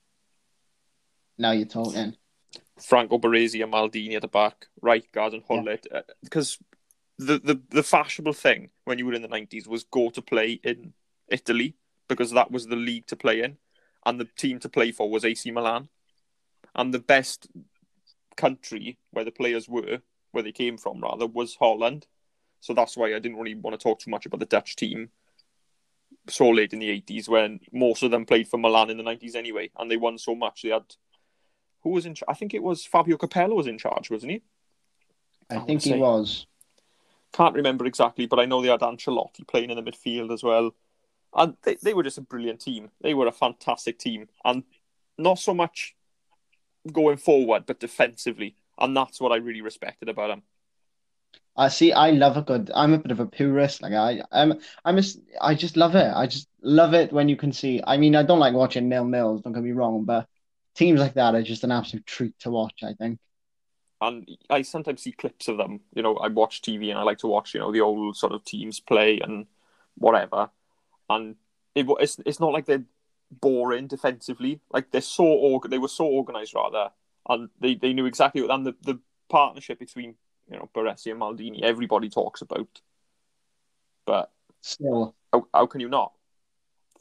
[1.38, 2.15] Now you're talking.
[2.80, 5.88] Franco Baresi and Maldini at the back, Rijkaard and Gullit.
[5.94, 6.58] Uh, because
[7.17, 10.60] the, the, the fashionable thing when you were in the 90s was go to play
[10.63, 10.94] in
[11.28, 11.76] Italy
[12.08, 13.58] because that was the league to play in.
[14.06, 15.89] And the team to play for was AC Milan.
[16.74, 17.48] And the best
[18.36, 20.00] country where the players were,
[20.32, 22.08] where they came from rather, was Holland.
[22.60, 25.10] So that's why I didn't really want to talk too much about the Dutch team
[26.28, 29.36] so late in the 80s when most of them played for Milan in the 90s
[29.36, 29.72] anyway.
[29.78, 30.62] And they won so much.
[30.62, 30.84] They had
[31.84, 32.15] who was in?
[32.15, 34.41] Ch- I think it was Fabio Capello was in charge, wasn't he?
[35.50, 36.46] I I think he was.
[37.34, 40.76] Can't remember exactly, but I know they had Ancelotti playing in the midfield as well,
[41.34, 42.91] and they, they were just a brilliant team.
[43.02, 44.63] They were a fantastic team, and
[45.17, 45.96] not so much
[46.91, 50.44] going forward, but defensively, and that's what I really respected about him.
[51.56, 51.91] I see.
[51.91, 52.72] I love a good.
[52.74, 53.82] I'm a bit of a purist.
[53.82, 55.04] Like I, I'm, I'm a,
[55.41, 56.12] I just love it.
[56.15, 57.82] I just love it when you can see.
[57.86, 59.41] I mean, I don't like watching nil nils.
[59.41, 60.28] Don't get me wrong, but
[60.76, 62.84] teams like that are just an absolute treat to watch.
[62.84, 63.20] I think.
[64.00, 65.82] And I sometimes see clips of them.
[65.94, 68.34] You know, I watch TV and I like to watch, you know, the old sort
[68.34, 69.46] of teams play and
[69.96, 70.50] whatever.
[71.08, 71.36] And
[71.76, 72.86] it, it's it's not like they're
[73.32, 74.62] boring defensively.
[74.72, 76.91] Like they're so org- they were so organized rather,
[77.30, 78.52] and they, they knew exactly what.
[78.52, 80.15] And the, the partnership between
[80.50, 82.82] you know Baresi and Maldini, everybody talks about.
[84.06, 86.13] But Still, how, how can you not?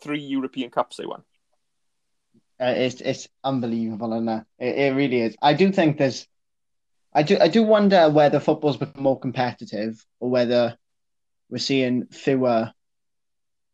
[0.01, 1.25] Three European Cups they won.
[2.61, 4.45] uh, it's it's unbelievable, and it?
[4.59, 5.37] it it really is.
[5.43, 6.27] I do think there's.
[7.12, 10.79] I do I do wonder whether football's become more competitive or whether
[11.51, 12.73] we're seeing fewer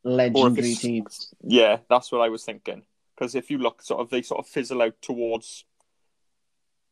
[0.06, 1.34] legendary teams.
[1.42, 2.84] Yeah, that's what I was thinking.
[3.14, 5.64] Because if you look, sort of, they sort of fizzle out towards,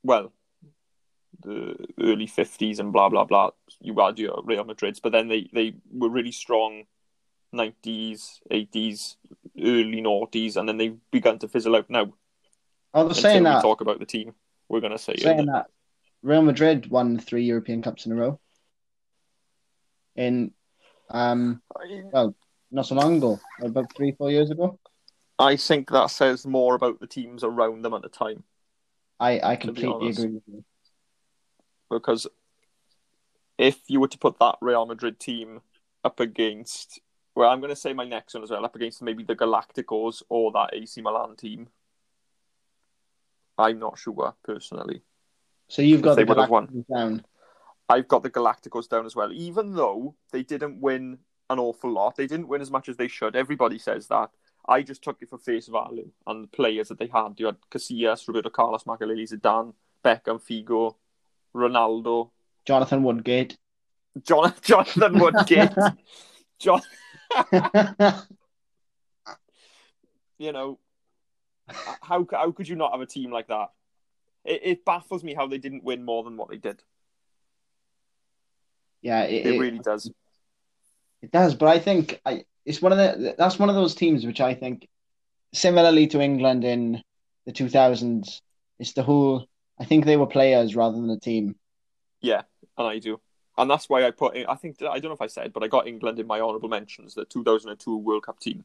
[0.03, 0.33] well,
[1.41, 3.51] the early fifties and blah blah blah.
[3.81, 6.85] You had your Real Madrid's, but then they they were really strong,
[7.53, 9.17] nineties, eighties,
[9.61, 12.13] early noughties, and then they've begun to fizzle out now.
[12.93, 14.35] I was Until saying we that talk about the team,
[14.69, 15.67] we're gonna say saying that
[16.23, 18.41] Real Madrid won three European Cups in a row.
[20.17, 20.53] In
[21.11, 21.61] um
[22.75, 24.79] not so long ago, about three, four years ago.
[25.39, 28.43] I think that says more about the teams around them at the time.
[29.21, 30.65] I, I completely agree with you.
[31.89, 32.27] because
[33.57, 35.61] if you were to put that Real Madrid team
[36.03, 37.01] up against,
[37.37, 40.23] well, I'm going to say my next one as well, up against maybe the Galacticos
[40.29, 41.69] or that AC Milan team,
[43.57, 45.03] I'm not sure personally.
[45.69, 46.67] So you've got the would have won.
[46.67, 47.25] Galacticos down.
[47.89, 51.19] I've got the Galacticos down as well, even though they didn't win
[51.51, 52.17] an awful lot.
[52.17, 53.37] They didn't win as much as they should.
[53.37, 54.31] Everybody says that.
[54.67, 57.35] I just took it for face value and the players that they had.
[57.37, 60.95] You had Casillas, Roberto Carlos, Makelele, Zidane, Beckham, Figo,
[61.55, 62.31] Ronaldo,
[62.65, 63.59] Jonathan Woodgate.
[64.23, 65.71] John, Jonathan Woodgate.
[66.59, 66.81] John,
[70.39, 70.79] you know,
[71.69, 73.71] how how could you not have a team like that?
[74.45, 76.83] It, it baffles me how they didn't win more than what they did.
[79.03, 80.11] yeah, it, It it, really does.
[81.25, 81.55] It does.
[81.55, 84.55] But I think I, it's one of the that's one of those teams which I
[84.55, 84.89] think,
[85.53, 87.03] similarly to England in
[87.47, 88.43] the two thousands,
[88.79, 89.47] it's the whole.
[89.79, 91.57] I think they were players rather than a team.
[92.21, 92.43] Yeah,
[92.79, 93.21] and I do.
[93.57, 95.69] And that's why I put I think, I don't know if I said, but I
[95.69, 98.65] got England in my honourable mentions, the 2002 World Cup team.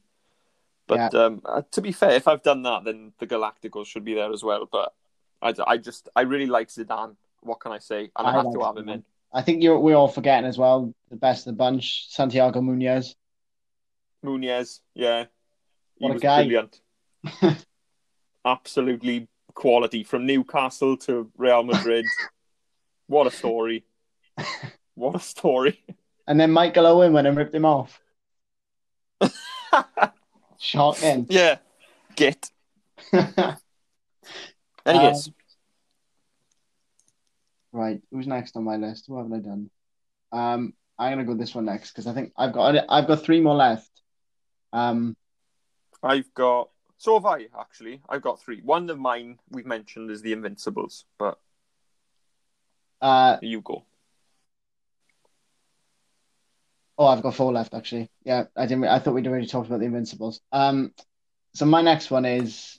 [0.87, 4.15] But um, uh, to be fair, if I've done that, then the Galacticos should be
[4.15, 4.67] there as well.
[4.71, 4.93] But
[5.41, 7.15] I, I just, I really like Zidane.
[7.41, 8.09] What can I say?
[8.17, 9.03] And I, I have like to have him in.
[9.31, 13.15] I think you're we're all forgetting as well the best of the bunch, Santiago Munez.
[14.23, 15.25] Munez, yeah.
[15.97, 16.43] He What a guy.
[16.43, 16.79] brilliant.
[18.45, 20.03] Absolutely quality.
[20.03, 22.05] From Newcastle to Real Madrid.
[23.07, 23.83] what a story.
[24.95, 25.81] What a story.
[26.27, 28.01] And then Michael Owen went and ripped him off.
[30.59, 31.25] Shocking.
[31.29, 31.59] yeah.
[32.17, 32.49] Git.
[34.85, 35.33] Anyways, um,
[37.71, 39.05] Right, who's next on my list?
[39.07, 39.69] Who haven't I done?
[40.31, 43.41] Um, I'm gonna go this one next because I think I've got I've got three
[43.41, 43.89] more left.
[44.73, 45.15] Um,
[46.03, 48.01] I've got so have I actually.
[48.09, 48.61] I've got three.
[48.61, 51.39] One of mine we've mentioned is the Invincibles, but
[53.01, 53.85] Uh, you go.
[56.97, 58.09] oh, I've got four left actually.
[58.23, 58.85] Yeah, I didn't.
[58.85, 60.41] I thought we'd already talked about the Invincibles.
[60.51, 60.93] Um,
[61.53, 62.77] so my next one is.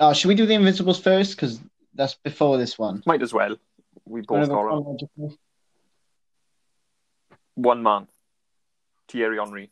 [0.00, 1.36] Oh, should we do the Invincibles first?
[1.36, 1.60] Because
[1.94, 3.02] that's before this one.
[3.06, 3.56] Might as well.
[4.04, 4.62] We both got.
[4.62, 5.38] Chronologically.
[7.54, 8.08] one man.
[9.08, 9.70] Thierry Henry.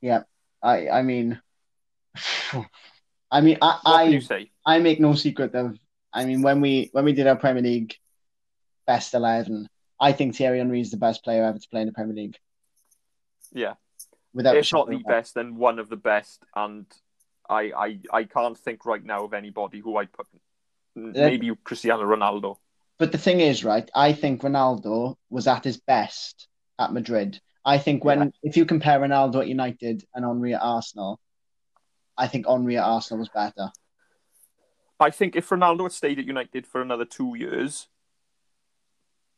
[0.00, 0.22] Yeah,
[0.62, 1.40] I I mean,
[3.30, 4.50] I mean I What can you say?
[4.64, 5.78] I make no secret of.
[6.12, 7.94] I mean when we when we did our Premier League
[8.86, 9.68] best eleven,
[10.00, 12.38] I think Thierry Henry is the best player ever to play in the Premier League.
[13.52, 13.74] Yeah.
[14.34, 16.42] Without a if not the best, then one of the best.
[16.54, 16.86] And
[17.48, 20.26] I, I, I can't think right now of anybody who I'd put.
[20.94, 22.56] Maybe Cristiano Ronaldo.
[22.98, 23.88] But the thing is, right?
[23.94, 27.40] I think Ronaldo was at his best at Madrid.
[27.64, 28.30] I think when Yeah.
[28.42, 31.20] if you compare Ronaldo at United and Henry at Arsenal,
[32.16, 33.70] I think Henry at Arsenal was better.
[34.98, 37.88] I think if Ronaldo had stayed at United for another two years,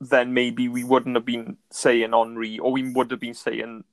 [0.00, 3.84] then maybe we wouldn't have been saying Henry, or we would have been saying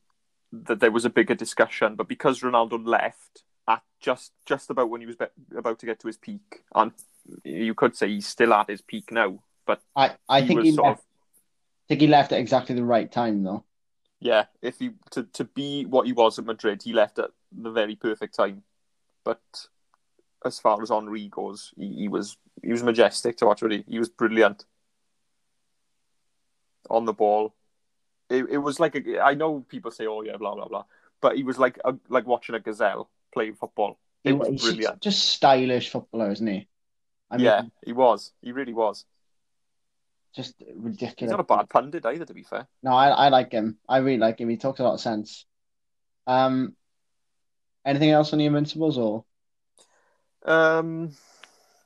[0.54, 1.96] that there was a bigger discussion.
[1.96, 5.26] But because Ronaldo left at just just about when he was be-
[5.58, 6.94] about to get to his peak, and
[7.44, 10.72] you could say he's still at his peak now, but I, I he think he
[10.72, 11.06] left, of
[11.88, 13.66] think he left at exactly the right time though.
[14.20, 14.46] yeah.
[14.62, 17.96] If he to to be what he was at Madrid, he left at the very
[17.96, 18.64] perfect time.
[19.24, 19.42] But
[20.46, 23.62] as far as Henry goes, he, he was he was majestic to watch.
[23.62, 24.66] Really, he was brilliant
[26.90, 27.54] on the ball.
[28.30, 30.86] It, it was like a, I know people say, "Oh yeah, blah blah blah,"
[31.22, 34.00] but he was like a, like watching a gazelle playing football.
[34.24, 35.02] It He- was brilliant.
[35.02, 36.68] just stylish footballer, isn't he?
[37.30, 38.32] I mean, yeah, he was.
[38.42, 39.06] He really was.
[40.38, 41.16] Just ridiculous.
[41.18, 42.68] He's not a bad pundit either, to be fair.
[42.84, 43.78] No, I, I like him.
[43.90, 44.48] I really like him.
[44.48, 45.46] He talks a lot of sense.
[46.28, 46.76] Um,
[47.84, 49.26] anything else on the Invincibles or?
[50.46, 51.12] Um,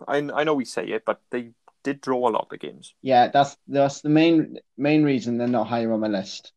[0.08, 1.52] I I know we say it, but they
[1.84, 2.94] did draw a lot of games.
[3.02, 6.52] Yeah, that's that's the main main reason they're not higher on my list.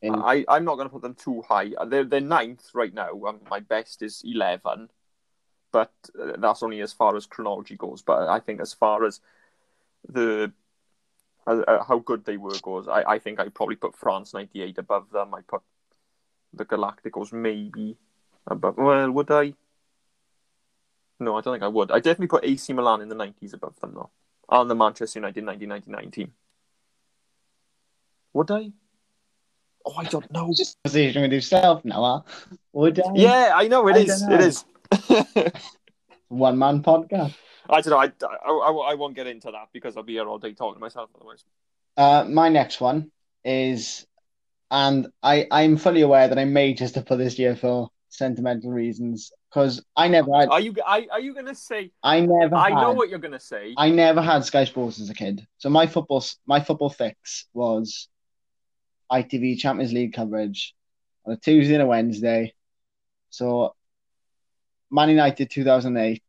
[0.00, 1.70] In- I, I'm not going to put them too high.
[1.86, 3.10] They're, they're ninth right now.
[3.24, 4.88] Um, my best is 11,
[5.72, 8.02] but uh, that's only as far as chronology goes.
[8.02, 9.20] But I think as far as
[10.08, 10.52] the
[11.46, 14.78] uh, uh, how good they were goes, I, I think I'd probably put France 98
[14.78, 15.34] above them.
[15.34, 15.62] I put
[16.52, 17.96] the Galacticos maybe
[18.46, 18.76] above.
[18.76, 19.54] Well, would I?
[21.18, 21.90] No, I don't think I would.
[21.90, 24.10] I definitely put AC Milan in the 90s above them, though.
[24.50, 26.32] And the Manchester United 1999 team.
[28.34, 28.72] Would I?
[29.84, 30.52] Oh, I don't know.
[30.54, 32.56] just conversation with yourself now, huh?
[32.72, 33.12] Would I?
[33.14, 34.20] Yeah, I know it I is.
[34.20, 34.34] dunno.
[34.34, 34.64] It is.
[36.28, 37.34] One man podcast.
[37.68, 38.28] I don't know.
[38.28, 40.80] I, I, I won't get into that because I'll be here all day talking to
[40.80, 41.44] myself otherwise.
[41.96, 43.10] Uh, my next one
[43.44, 44.06] is,
[44.70, 48.70] and I I'm fully aware that I may just have put this year for sentimental
[48.70, 50.74] reasons because I never had Are you?
[50.86, 51.92] I, are you gonna say?
[52.02, 53.74] I never I had, know what you're gonna say.
[53.76, 55.46] I never had Sky Sports as a kid.
[55.58, 58.08] So my football my football fix was
[59.10, 60.74] ITV Champions League coverage
[61.26, 62.54] on a Tuesday and a Wednesday.
[63.30, 63.74] So
[64.92, 66.22] Man United 2008.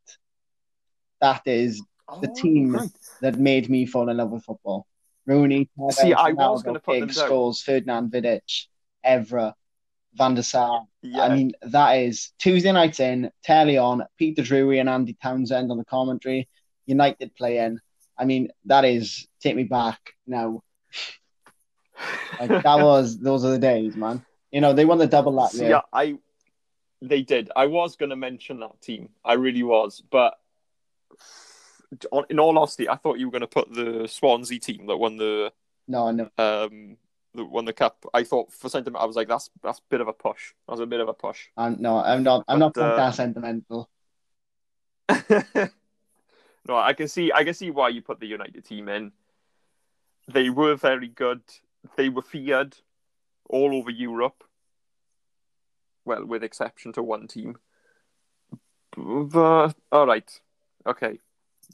[1.21, 1.80] That is
[2.21, 2.89] the Oh, team right.
[3.21, 4.86] that made me fall in love with football.
[5.26, 7.30] Rooney, Tevez, See, I was Ronaldo, gonna put them Giggs, down.
[7.30, 8.67] Scholes, Ferdinand Vidic,
[9.06, 9.54] Evra,
[10.15, 10.86] Van der Sar.
[11.02, 11.23] Yeah.
[11.23, 15.78] I mean, that is Tuesday nights in, telly on, Peter Drury and Andy Townsend on
[15.78, 16.47] the commentary,
[16.86, 17.80] United playing.
[18.17, 20.62] I mean, that is take me back now.
[22.39, 24.26] Like that was those are the days, man.
[24.52, 25.82] You know, they won the double that year.
[25.91, 26.17] I.
[27.03, 27.51] They did.
[27.53, 29.09] I was gonna mention that team.
[29.25, 30.39] I really was, but
[32.29, 35.51] in all honesty, I thought you were gonna put the Swansea team that won the
[35.85, 36.29] No, no.
[36.37, 36.97] um
[37.35, 38.05] that won the cup.
[38.13, 40.53] I thought for sentiment, I was like, that's that's a bit of a push.
[40.65, 41.47] That was a bit of a push.
[41.57, 43.89] I'm no, I'm not I'm But, not uh, that sentimental.
[46.69, 49.11] no, I can see I can see why you put the United team in.
[50.31, 51.41] They were very good.
[51.97, 52.77] They were feared
[53.49, 54.45] all over Europe.
[56.05, 57.57] Well, with exception to one team.
[58.95, 60.29] But all right,
[60.85, 61.19] okay,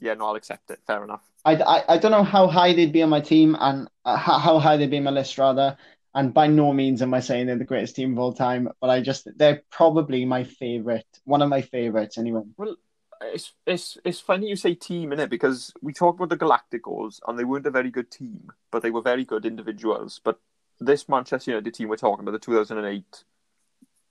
[0.00, 0.80] yeah, no, I'll accept it.
[0.86, 1.22] Fair enough.
[1.44, 4.38] I, I, I don't know how high they'd be on my team and uh, how,
[4.38, 5.76] how high they'd be on my list rather.
[6.14, 8.90] And by no means am I saying they're the greatest team of all time, but
[8.90, 12.42] I just they're probably my favorite, one of my favorites anyway.
[12.56, 12.76] Well,
[13.22, 17.20] it's it's it's funny you say team in it because we talked about the Galacticos
[17.26, 20.20] and they weren't a very good team, but they were very good individuals.
[20.24, 20.40] But
[20.80, 23.24] this Manchester United team we're talking about, the 2008,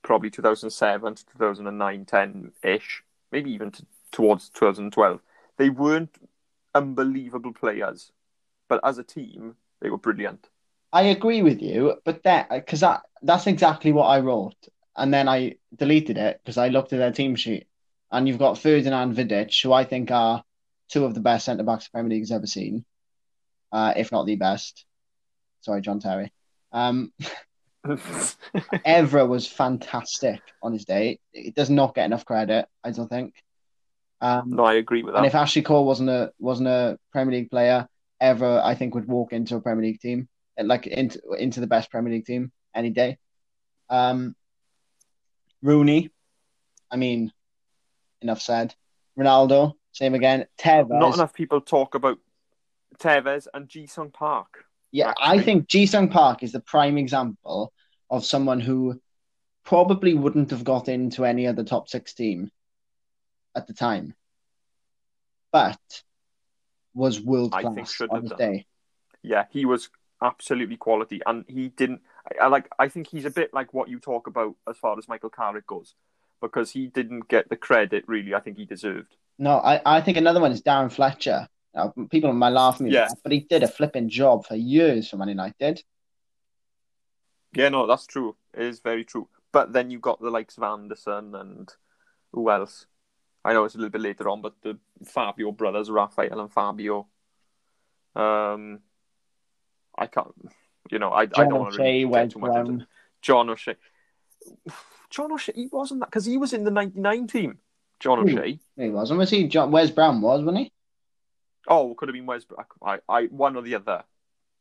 [0.01, 5.19] probably 2007 to 2009, 10 ish, maybe even to, towards 2012,
[5.57, 6.15] they weren't
[6.73, 8.11] unbelievable players,
[8.67, 10.49] but as a team, they were brilliant.
[10.91, 14.55] I agree with you, but that because that that's exactly what I wrote,
[14.95, 17.67] and then I deleted it because I looked at their team sheet,
[18.11, 20.43] and you've got Ferdinand Vidic, who I think are
[20.87, 22.85] two of the best centre backs the Premier League's ever seen,
[23.71, 24.85] uh, if not the best.
[25.61, 26.31] Sorry, John Terry.
[26.71, 27.13] Um,
[27.85, 31.19] Evra was fantastic on his day.
[31.33, 33.33] It does not get enough credit, I don't think.
[34.21, 35.19] Um, no, I agree with that.
[35.19, 37.87] and if Ashley Cole wasn't a wasn't a Premier League player,
[38.21, 40.27] Evra I think would walk into a Premier League team,
[40.61, 43.17] like into into the best Premier League team any day.
[43.89, 44.35] Um,
[45.61, 46.09] Rooney,
[46.91, 47.31] I mean,
[48.21, 48.75] enough said.
[49.17, 50.45] Ronaldo, same again.
[50.57, 52.19] Tevez, Not enough people talk about
[52.97, 54.65] Tevez and Ji Sung Park.
[54.91, 57.71] Yeah, I think Ji Sung Park is the prime example
[58.09, 58.99] of someone who
[59.63, 62.49] probably wouldn't have got into any other top six team
[63.55, 64.15] at the time,
[65.51, 65.77] but
[66.95, 68.65] was world class on his day.
[69.21, 69.89] Yeah, he was
[70.23, 72.01] absolutely quality, and he didn't.
[72.31, 72.67] I, I like.
[72.79, 75.67] I think he's a bit like what you talk about as far as Michael Carrick
[75.67, 75.93] goes,
[76.41, 78.33] because he didn't get the credit really.
[78.33, 79.15] I think he deserved.
[79.37, 81.47] No, I, I think another one is Darren Fletcher.
[81.79, 83.07] Now, people might laugh at me, Yeah.
[83.23, 85.81] but he did a flipping job for years for Man United.
[87.55, 88.35] Yeah, no, that's true.
[88.53, 89.29] It is very true.
[89.51, 91.69] But then you got the likes of Anderson and
[92.33, 92.85] who else?
[93.45, 97.07] I know it's a little bit later on, but the Fabio brothers, Raphael and Fabio.
[98.15, 98.79] Um,
[99.97, 100.33] I can't.
[100.91, 102.87] You know, I, I don't want to really Wes get too much into.
[103.21, 103.75] John O'Shea.
[105.09, 107.59] John O'Shea, he wasn't that because he was in the '99 team.
[107.99, 108.19] John?
[108.19, 108.59] O'Shea.
[108.77, 109.19] He wasn't.
[109.19, 109.47] Was he?
[109.47, 110.71] John, Wes Brown was, wasn't he?
[111.67, 112.45] Oh, could have been Wes.
[112.81, 114.03] I, I, one or the other,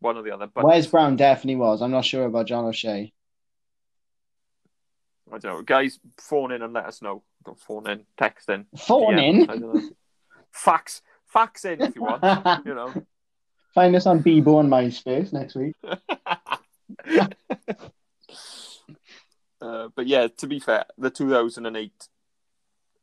[0.00, 0.46] one or the other.
[0.46, 1.82] But Wes Brown definitely was.
[1.82, 3.12] I'm not sure about John O'Shea.
[5.32, 5.62] I don't know.
[5.62, 7.22] Guys, phone in and let us know.
[7.44, 8.66] Don't phone in, text in.
[8.76, 9.42] Phone Yeah, in.
[9.42, 9.90] I don't know.
[10.50, 12.22] Fax, fax in if you want.
[12.66, 12.92] you know.
[13.74, 15.76] Find us on Bebo and MySpace next week.
[19.61, 22.08] Uh, but yeah, to be fair, the 2008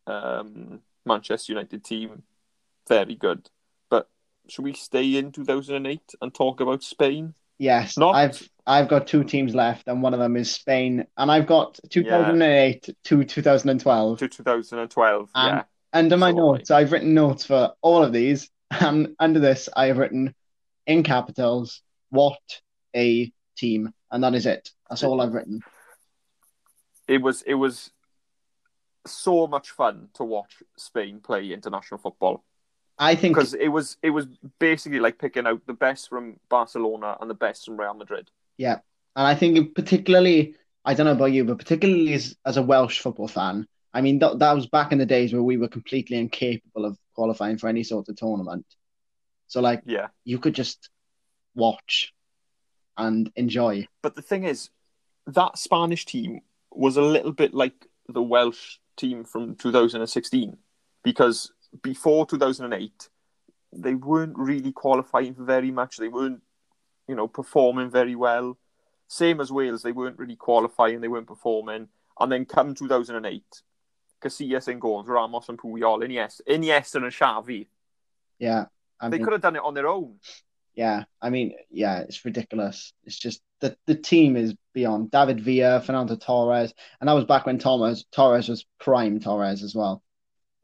[0.08, 2.24] um, Manchester United team,
[2.88, 3.50] very good.
[4.48, 7.34] Should we stay in 2008 and talk about Spain?
[7.58, 11.32] Yes, Not- I've I've got two teams left, and one of them is Spain, and
[11.32, 14.20] I've got 2008 to 2012.
[14.20, 15.64] To 2012, Um, yeah.
[15.94, 19.86] Under my So notes, I've written notes for all of these, and under this, I
[19.88, 20.36] have written
[20.86, 22.42] in capitals, "What
[22.96, 24.72] a team," and that is it.
[24.90, 25.62] That's all I've written.
[27.08, 27.92] It was it was
[29.06, 32.44] so much fun to watch Spain play international football.
[32.98, 34.26] I think because it was it was
[34.60, 38.30] basically like picking out the best from Barcelona and the best from Real Madrid.
[38.58, 38.80] Yeah,
[39.16, 40.56] and I think particularly,
[40.86, 44.20] I don't know about you, but particularly as, as a Welsh football fan, I mean
[44.20, 47.68] that that was back in the days where we were completely incapable of qualifying for
[47.68, 48.66] any sort of tournament.
[49.48, 50.90] So like Yeah, you could just
[51.54, 52.14] watch
[52.98, 53.88] and enjoy.
[54.02, 54.70] but the thing is,
[55.28, 60.58] that Spanish team was a little bit like the Welsh team from 2016
[61.04, 63.10] because before 2008
[63.78, 65.98] they weren't really qualifying for very much.
[65.98, 66.42] They weren't,
[67.08, 68.58] you know, performing very well.
[69.08, 71.02] Same as Wales, they weren't really qualifying.
[71.02, 71.90] They weren't performing.
[72.20, 73.44] And then come 2008,
[74.22, 77.68] Casillas in goals, Ramos and Puyol, Iniesta, Iniesta and Xavi.
[78.40, 78.66] Yeah,
[79.00, 80.20] I They mean, could have done it on their own.
[80.76, 82.94] yeah, I mean, yeah, it's ridiculous.
[83.04, 87.46] It's just the the team is beyond David Villa, Fernando Torres, and that was back
[87.46, 90.02] when Torres Torres was prime Torres as well.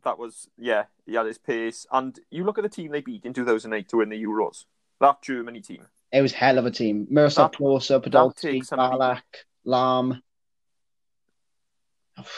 [0.04, 1.86] That was yeah, he had his pace.
[1.92, 4.66] And you look at the team they beat in 2008 to win the Euros.
[5.00, 5.86] That Germany team.
[6.12, 7.08] It was hell of a team.
[7.10, 9.22] Miroslav Klose, Podolski, Ballack,
[9.66, 10.22] Lahm.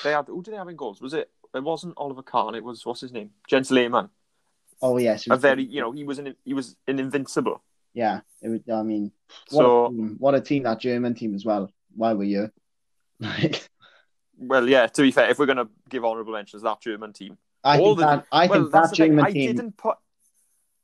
[0.03, 1.01] They had who did they have in goals?
[1.01, 1.29] Was it?
[1.53, 2.55] It wasn't Oliver Kahn.
[2.55, 3.31] It was what's his name?
[3.47, 4.09] Jens Lehmann.
[4.81, 7.63] Oh yes, A very you know he was an he was an invincible.
[7.93, 8.21] yeah.
[8.41, 9.11] It was, I mean,
[9.51, 10.15] what a So team!
[10.19, 11.71] What a team that German team as well.
[11.95, 12.51] Why were you?
[13.19, 13.67] Like,
[14.37, 14.87] well yeah.
[14.87, 17.37] To be fair, if we're gonna give honourable mentions, that German team.
[17.63, 18.95] I All think the- that I well, think that thing.
[18.95, 19.55] German I team.
[19.55, 19.97] didn't put.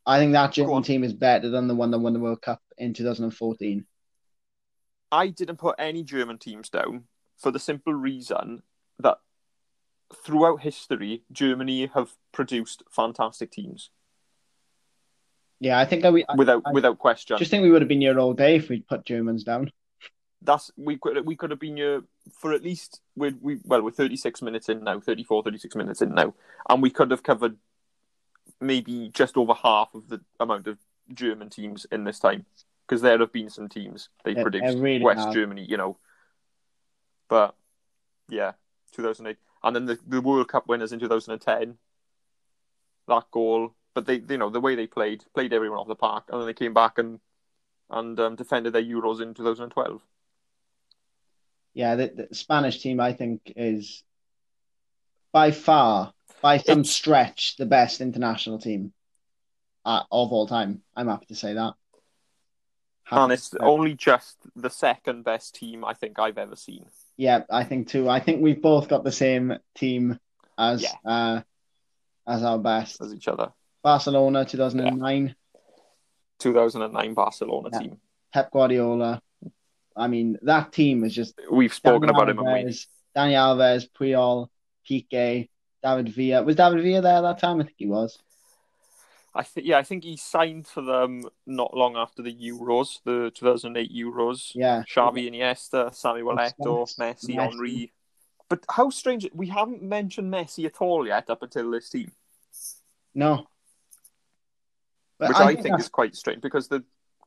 [0.06, 2.62] I think that German team is better than the one that won the World Cup
[2.78, 3.86] in 2014.
[5.12, 7.06] I didn't put any German teams down
[7.38, 8.64] for the simple reason
[9.00, 9.20] that
[10.24, 13.92] throughout history, Germany have produced fantastic teams
[15.60, 17.38] Yeah, I think I, we I without I without question.
[17.38, 19.72] just think we would have been here all day if we'd put Germans down.
[20.42, 22.02] That's we could we could have been here
[22.38, 26.14] for at least we we well we're 36 minutes in now 34 36 minutes in
[26.14, 26.34] now
[26.70, 27.58] and we could have covered
[28.62, 30.78] maybe just over half of the amount of
[31.14, 32.46] German teams in this time
[32.88, 35.34] because there have been some teams they There- produced really West have.
[35.34, 35.98] Germany you know
[37.28, 37.56] but
[38.28, 38.54] yeah
[38.94, 41.78] 2008 and then the, the World Cup winners in 2010
[43.08, 46.26] that goal but they you know the way they played played everyone off the park
[46.30, 47.20] and then they came back and
[47.92, 50.02] and um, defended their Euros in 2012.
[51.74, 54.04] Yeah, the, the Spanish team I think is
[55.32, 58.94] by far, by some It's- stretch, the best international team
[59.86, 60.82] uh, of all time.
[60.96, 61.74] I'm happy to say that.
[63.04, 66.86] Happy and it's only just the second best team I think I've ever seen.
[67.18, 68.08] Yeah, I think too.
[68.08, 70.20] I think we've both got the same team
[70.58, 70.94] as Yeah.
[71.06, 71.42] uh
[72.28, 73.02] as our best.
[73.02, 73.52] as each other.
[73.82, 75.36] Barcelona 2009,
[76.40, 77.80] 2009 Barcelona Yeah.
[77.80, 77.98] team.
[78.32, 79.22] Pep Guardiola.
[80.00, 82.72] I mean, that team is just We've spoken Dani about him, haven't we?
[82.72, 84.48] Alves, Dani Alves, Puyol,
[84.90, 85.50] Piqué,
[85.84, 86.44] David Villa.
[86.44, 87.60] Was David Villa there that time?
[87.60, 88.18] I think he was.
[89.36, 93.32] I think yeah, I think he signed for them not long after the Euros, the
[93.36, 94.52] 2008 Euros.
[94.56, 94.84] Yeah.
[94.90, 97.36] Xavi, Iniesta, Samuel Eto'o, Messi, Messi.
[97.36, 97.92] Henry.
[98.50, 99.30] But how strange!
[99.34, 102.12] We haven't mentioned Messi at all yet up until this team,
[103.14, 103.46] No.
[105.20, 106.84] But which I, think, that's- is quite strange because the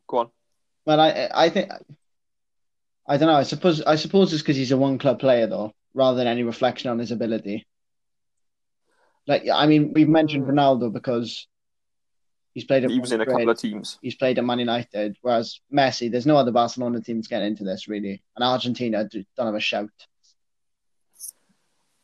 [0.08, 0.30] go on.
[0.84, 1.70] Well, I I think
[3.06, 3.34] I don't know.
[3.34, 6.42] I suppose I suppose it's because he's a one club player though, rather than any
[6.44, 7.66] reflection on his ability.
[9.26, 10.50] Like I mean, we've mentioned Hmm.
[10.50, 11.46] Ronaldo because
[12.54, 13.98] he's played at He was in a couple of teams.
[14.02, 17.88] he's played at Man United, whereas Messi, there's no other Barcelona teams getting into this
[17.88, 19.90] really, and Argentina do- don't have a shout.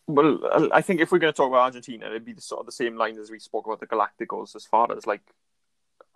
[0.07, 2.66] Well, I think if we're going to talk about Argentina, it'd be the sort of
[2.66, 5.20] the same line as we spoke about the Galacticos, as far as like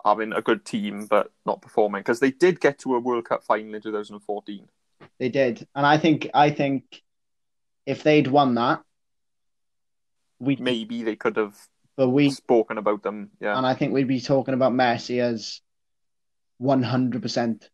[0.03, 3.43] having a good team but not performing, because they did get to a World Cup
[3.43, 4.67] final in 2014.
[5.19, 7.01] They did, and I think I think
[7.85, 8.81] if they'd won that,
[10.39, 11.55] we Maybe they could have
[11.95, 13.29] but we spoken about them.
[13.39, 15.61] Yeah, and I think we'd be talking about Messi as
[16.57, 17.69] one hundred percent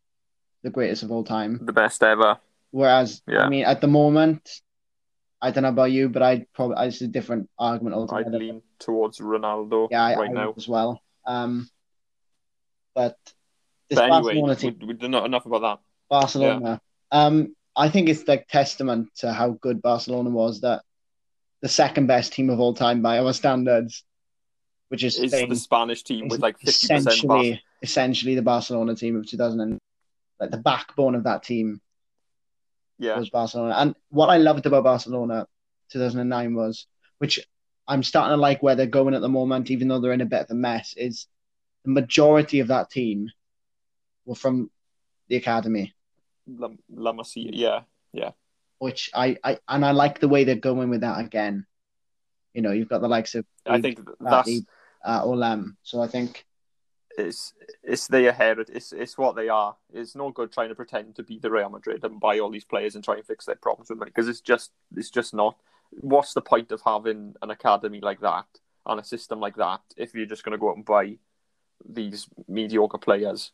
[0.63, 1.59] the greatest of all time.
[1.63, 2.37] the best ever.
[2.71, 3.43] Whereas, Yeah.
[3.45, 4.47] I mean, at the moment,
[5.41, 8.37] I don't know about you, but I'd probably it's a different argument I'd altogether.
[8.37, 10.53] lean towards Ronaldo yeah, I, right I now.
[10.55, 11.01] as well.
[11.25, 11.69] Um,
[12.95, 13.17] but
[13.89, 15.79] this But anyway, Barcelona team, we, we not enough about that.
[16.09, 16.81] Barcelona,
[17.11, 20.83] um, I think it's like testament to how good Barcelona was that
[21.61, 24.03] the second best team of all time by our standards,
[24.89, 29.25] which is the Spanish team with like 50% Bar- essentially essentially the Barcelona team of
[29.25, 29.79] 2000 and
[30.39, 31.81] like the backbone of that team
[32.97, 33.75] Yeah, was Barcelona.
[33.77, 35.47] And what I loved about Barcelona
[35.91, 36.87] 2009 was,
[37.17, 37.39] which
[37.87, 40.25] I'm starting to like where they're going at the moment, even though they're in a
[40.25, 41.27] bit of a mess, is
[41.83, 43.29] the majority of that team
[44.25, 44.69] were from
[45.27, 45.93] the academy,
[46.47, 47.49] La, La Masia.
[47.53, 48.31] Yeah, yeah.
[48.79, 51.65] which I, I and I like the way they're going with that again.
[52.53, 54.49] You know, you've got the likes of I think that's
[55.03, 55.75] uh, Olem.
[55.83, 56.45] So I think
[57.17, 57.53] it's
[57.83, 58.75] it's their heritage.
[58.75, 59.75] It's it's what they are.
[59.93, 62.65] It's no good trying to pretend to be the Real Madrid and buy all these
[62.65, 65.57] players and try and fix their problems with money because it's just it's just not.
[66.01, 68.45] What's the point of having an academy like that
[68.85, 71.17] and a system like that if you're just going to go out and buy
[71.87, 73.51] these mediocre players?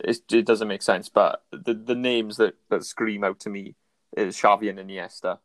[0.00, 1.08] It, it doesn't make sense.
[1.08, 3.74] But the the names that, that scream out to me
[4.16, 5.38] is Xavi and Iniesta.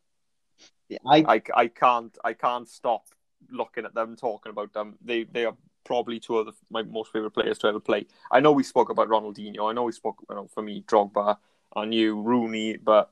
[1.06, 3.06] I I, I can't I can't stop
[3.50, 4.96] looking at them talking about them.
[5.02, 8.06] They they are probably two of the, my most favorite players to ever play.
[8.30, 9.68] I know we spoke about Ronaldinho.
[9.68, 11.36] I know we spoke you know, for me Drogba
[11.74, 13.10] and you Rooney, but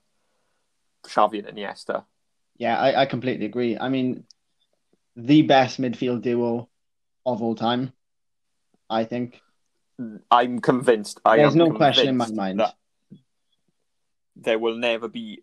[1.05, 2.05] Xavi and Iniesta.
[2.57, 3.79] yeah, I, I completely agree.
[3.79, 4.25] I mean,
[5.17, 6.69] the best midfield duo
[7.27, 7.93] of all time,
[8.91, 9.41] I think.
[10.31, 11.21] I'm convinced.
[11.25, 12.61] I There's am no question in my mind.
[12.61, 12.75] that
[14.35, 15.43] there will never be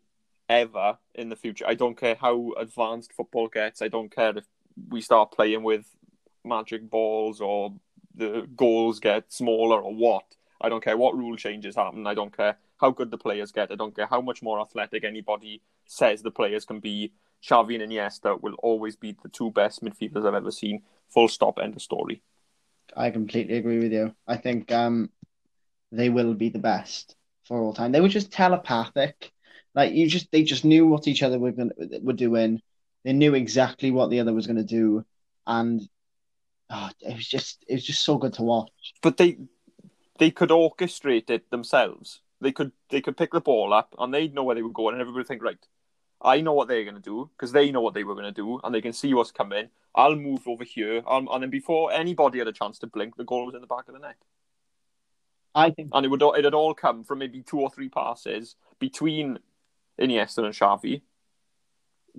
[0.50, 1.66] ever in the future.
[1.68, 3.82] I don't care how advanced football gets.
[3.82, 4.46] I don't care if
[4.90, 5.86] we start playing with
[6.44, 7.74] magic balls or
[8.16, 10.24] the goals get smaller or what.
[10.60, 12.08] I don't care what rule changes happen.
[12.08, 13.72] I don't care how good the players get.
[13.72, 17.14] I don't care how much more athletic anybody says the players can be.
[17.48, 20.82] Xavi and Iniesta will always be the two best midfielders I've ever seen.
[21.10, 21.60] Full stop.
[21.60, 22.24] End of story.
[22.98, 24.14] I completely agree with you.
[24.28, 25.12] I think um,
[25.92, 27.92] they will be the best for all time.
[27.92, 29.32] They were just telepathic.
[29.76, 31.72] Like you just, they just knew what each other were going
[32.02, 32.62] were doing.
[33.04, 35.06] They knew exactly what the other was going to do,
[35.46, 35.82] and
[36.72, 38.72] oh, it was just, it was just so good to watch.
[39.02, 39.38] but they
[40.18, 42.22] they could orchestrate it themselves.
[42.42, 44.94] They could they could pick the ball up and they'd know where they were going,
[44.96, 45.58] and everybody would think, right,
[46.22, 48.32] I know what they're going to do because they know what they were going to
[48.32, 49.70] do, and they can see what's coming.
[49.96, 53.24] I'll move over here, um, and then before anybody had a chance to blink, the
[53.24, 54.18] goal was in the back of the net,
[55.56, 58.56] I think and it would it had all come from maybe two or three passes
[58.80, 59.40] between
[60.00, 61.02] Iniesta and Xavi.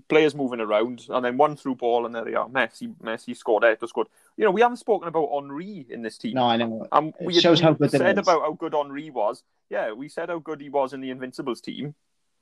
[0.09, 2.49] Players moving around, and then one through ball, and there they are.
[2.49, 3.64] Messi, Messi scored.
[3.64, 4.07] Eto'o scored.
[4.36, 6.34] You know, we haven't spoken about Henry in this team.
[6.34, 6.86] no, I know.
[6.92, 9.42] Um, It we shows how good said about how good Henry was.
[9.70, 11.96] Yeah, we said how good he was in the Invincibles team,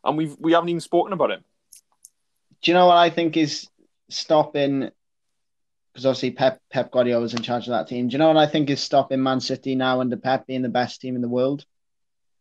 [0.05, 1.45] and we've we haven't even spoken about him.
[2.63, 3.69] Do you know what I think is
[4.09, 4.91] stopping
[5.93, 8.09] because obviously Pep Pep Guardiola was in charge of that team.
[8.09, 10.69] Do you know what I think is stopping Man City now under Pep being the
[10.69, 11.65] best team in the world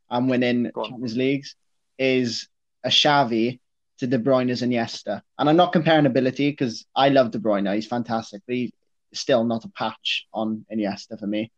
[0.09, 0.71] and winning.
[0.75, 1.55] Champions Leagues
[1.97, 2.47] is
[2.83, 3.59] a Xavi
[3.99, 5.21] to De Bruyne's Iniesta.
[5.39, 7.73] And I'm not comparing ability because I love De Bruyne.
[7.73, 8.71] He's fantastic, but he's
[9.13, 11.49] still not a patch on Iniesta for me.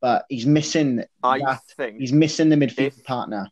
[0.00, 1.60] But he's missing I that.
[1.76, 3.48] think He's missing the midfield If- partner.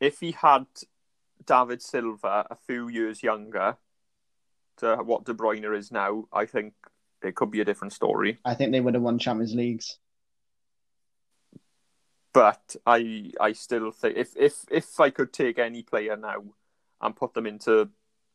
[0.00, 0.66] If he had
[1.44, 3.76] David Silva a few years younger
[4.78, 6.74] to what De Bruyne is now, I think
[7.22, 8.38] it could be a different story.
[8.44, 9.98] I think they would have won Champions Leagues.
[12.32, 16.44] But I I still think if if if I could take any player now
[17.00, 17.88] and put them into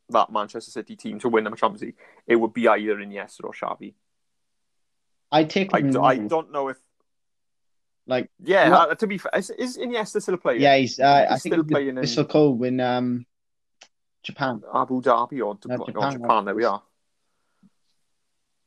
[0.10, 1.98] that Manchester City team to win the Champions League,
[2.28, 3.94] it would be either Iniesta or Xavi.
[5.32, 6.78] I take I, I don't know if
[8.08, 8.70] like yeah.
[8.70, 10.58] What- uh, to be fair, is, is Iniesta still a player?
[10.58, 13.26] yeah, he's uh, I He's think still playing in- Vissel Kobe in um,
[14.24, 14.62] Japan.
[14.74, 16.46] Abu Dhabi or No, Japan, or Japan.
[16.46, 16.82] There we are.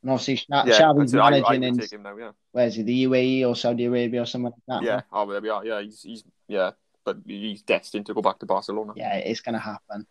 [0.02, 1.18] And obviously, Sha- Yeah, Xavi's it.
[1.18, 2.16] I, I managing in now.
[2.16, 2.30] Yeah.
[2.52, 2.82] where is he?
[2.82, 4.86] The UAE or Saudi Arabia or somewhere like that.
[4.86, 5.00] Yeah.
[5.12, 5.64] Oh, there we are.
[5.64, 6.70] Yeah, he's he's yeah,
[7.04, 8.92] but he's destined to go back to Barcelona.
[8.96, 10.06] yeah, it's gonna happen.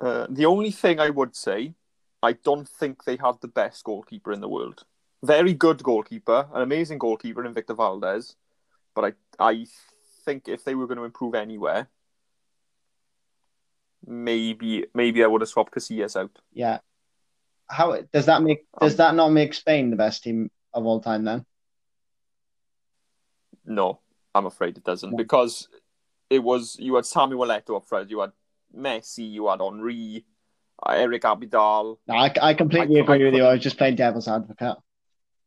[0.00, 1.74] Uh, the only thing I would say,
[2.22, 4.84] I don't think they had the best goalkeeper in the world.
[5.22, 8.36] Very good goalkeeper, an amazing goalkeeper in Victor Valdés,
[8.94, 9.04] but
[9.38, 9.66] I I
[10.24, 11.88] think if they were going to improve anywhere,
[14.06, 16.30] maybe maybe I would have swapped Casillas out.
[16.52, 16.78] Yeah.
[17.68, 18.66] How does that make?
[18.80, 21.44] Does Um, that not make Spain the best team of all time then?
[23.64, 24.00] No,
[24.34, 25.16] I'm afraid it doesn't No.
[25.16, 25.68] because
[26.30, 28.32] it was you had Samuel Eto'o up front, you had
[28.74, 30.24] Messi, you had Henry,
[30.84, 31.98] uh, Eric Abidal.
[32.08, 33.44] No, I, I completely I- agree I with you.
[33.44, 34.78] I was just playing devil's advocate.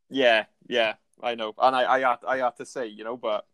[0.10, 3.46] Yeah, yeah, I know, and I I had, I had to say, you know, but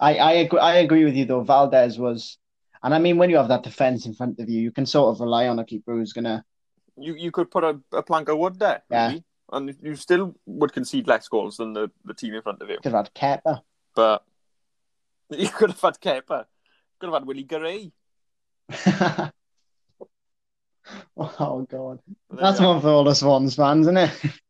[0.00, 0.60] I I agree.
[0.60, 1.44] I agree with you though.
[1.44, 2.38] Valdés was,
[2.82, 5.14] and I mean when you have that defense in front of you, you can sort
[5.14, 6.44] of rely on a keeper who's gonna.
[6.98, 9.08] you you could put a, a plank of wood there, Yeah.
[9.08, 12.68] really, and you still would concede less goals than the, the team in front of
[12.70, 12.78] you.
[12.82, 13.60] Could have had Kepa.
[13.94, 14.24] But
[15.30, 16.46] you could have had Kepa,
[16.98, 17.92] could have had Willy Guéret.
[21.16, 22.00] oh god,
[22.30, 24.10] that's one for all the Swans fans, isn't it?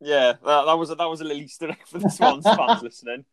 [0.00, 2.82] Yeah, that, that was a, that was a little Easter egg for the Swans fans
[2.88, 3.24] listening.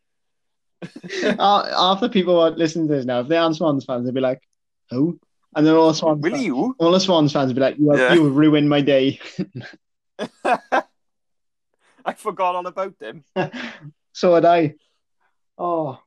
[1.40, 4.14] Half the people who are listening to this now, if they aren't Swans fans, they'd
[4.14, 4.42] be like,
[4.90, 5.20] "Who?"
[5.56, 6.76] And then all the Swans, Will you?
[6.80, 8.14] all the Swans fans would be like, "You have, Yeah.
[8.16, 9.20] you have ruined my day."
[12.06, 13.24] I forgot all about them.
[14.14, 14.76] so had I.
[15.58, 16.00] Oh,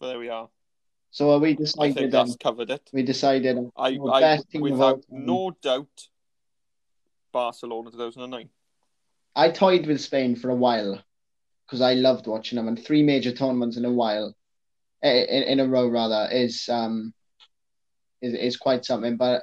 [0.00, 0.48] But there we are.
[1.10, 1.94] so are we I decided?
[1.96, 2.26] think then?
[2.26, 2.88] that's covered it.
[2.92, 3.58] We decided.
[3.76, 6.08] I, I best team of all without no doubt,
[7.32, 8.48] Barcelona 2009.
[9.36, 11.00] I toyed with Spain for a while
[11.66, 14.34] because I loved watching them, and three major tournaments in a while,
[15.02, 17.12] in, in a row rather, is um
[18.22, 19.16] is is quite something.
[19.16, 19.42] But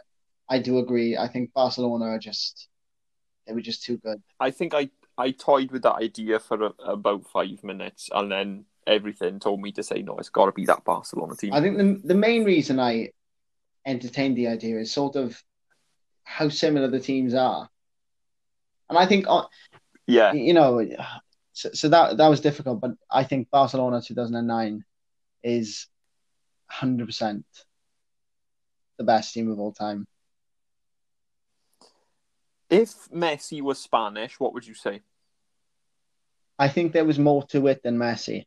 [0.49, 1.15] I do agree.
[1.15, 2.67] I think Barcelona are just
[3.45, 4.21] they were just too good.
[4.39, 8.65] I think I, I toyed with that idea for a, about five minutes, and then
[8.87, 10.17] everything told me to say no.
[10.17, 11.53] It's got to be that Barcelona team.
[11.53, 13.09] I think the the main reason I
[13.85, 15.39] entertained the idea is sort of
[16.23, 17.69] how similar the teams are,
[18.89, 19.43] and I think uh,
[20.07, 20.85] yeah, you know,
[21.53, 22.81] so, so that that was difficult.
[22.81, 24.83] But I think Barcelona 2009
[25.43, 25.87] is
[26.67, 27.45] 100 percent
[28.97, 30.07] the best team of all time.
[32.69, 35.01] if Messi was Spanish, what would you say?
[36.57, 38.45] I think there was more to it than Messi.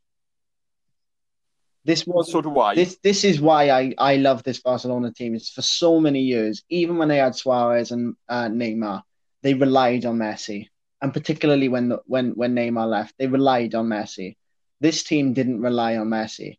[1.83, 5.35] This was sort of why this this is why I, I love this Barcelona team.
[5.35, 9.03] It's for so many years, even when they had Suarez and uh, Neymar,
[9.41, 10.67] they relied on Messi,
[11.01, 14.35] and particularly when the, when when Neymar left, they relied on Messi.
[14.79, 16.57] This team didn't rely on Messi.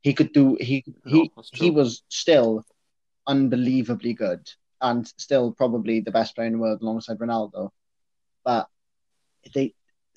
[0.00, 1.66] He could do he he oh, that's true.
[1.66, 2.64] he was still
[3.26, 7.70] unbelievably good and still probably the best player in the world alongside Ronaldo.
[8.44, 8.68] But
[9.54, 9.74] they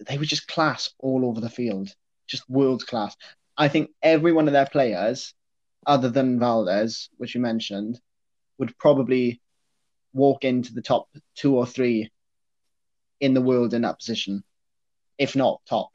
[0.08, 1.90] they were just class all over the field,
[2.28, 3.16] just world class.
[3.58, 5.34] I think every one of their players,
[5.86, 8.00] other than Valdés, which you mentioned,
[8.58, 9.42] would probably
[10.14, 12.10] walk into the top two or three
[13.20, 14.44] in the world in that position,
[15.18, 15.92] if not top.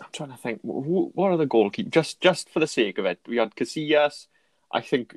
[0.00, 0.60] I'm trying to think.
[0.62, 1.90] What are the goalkeepers?
[1.90, 4.26] Just just for the sake of it, we had Casillas.
[4.72, 5.14] I think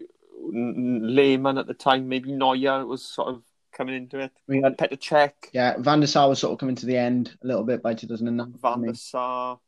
[0.53, 4.31] N- Lehmann at the time, maybe Neuer was sort of coming into it.
[4.47, 7.37] We had Petr Cech, yeah, Van der Sar was sort of coming to the end
[7.43, 8.55] a little bit by 2009.
[8.61, 9.59] Van der Sar.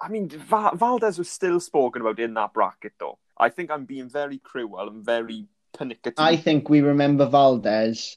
[0.00, 3.18] I mean, Va- Valdés was still spoken about in that bracket, though.
[3.38, 5.46] I think I'm being very cruel and very
[6.18, 8.16] I think we remember Valdés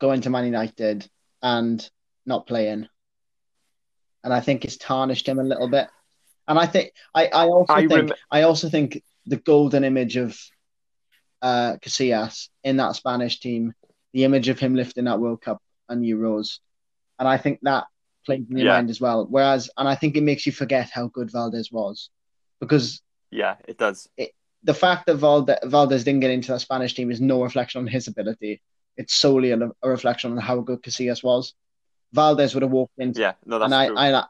[0.00, 1.08] going to Man United
[1.42, 1.88] and
[2.26, 2.88] not playing.
[4.24, 5.88] And I think it's tarnished him a little bit.
[6.46, 10.16] And I think I, I also I think rem- I also think the golden image
[10.16, 10.36] of
[11.40, 13.74] uh, Casillas in that Spanish team,
[14.12, 16.58] the image of him lifting that World Cup and Euros,
[17.18, 17.86] and I think that
[18.26, 18.76] played in your Yeah.
[18.76, 19.26] mind as well.
[19.28, 22.10] Whereas, and I think it makes you forget how good Valdés was,
[22.60, 24.08] because Yeah, it does.
[24.64, 27.86] The fact that Valde- Valdés didn't get into that Spanish team is no reflection on
[27.86, 28.62] his ability.
[28.96, 31.54] It's solely a, a reflection on how good Casillas was.
[32.14, 33.96] Valdés would have walked into, Yeah, no, that's and I, true.
[34.20, 34.24] I,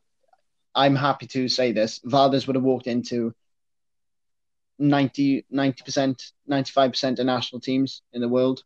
[0.74, 1.98] I'm happy to say this.
[2.00, 3.34] Valdés would have walked into
[4.78, 5.44] 90
[5.84, 8.64] percent, ninety five percent of national teams in the world.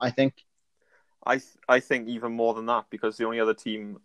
[0.00, 0.34] I think
[1.26, 3.98] I th- I think even more than that because the only other team,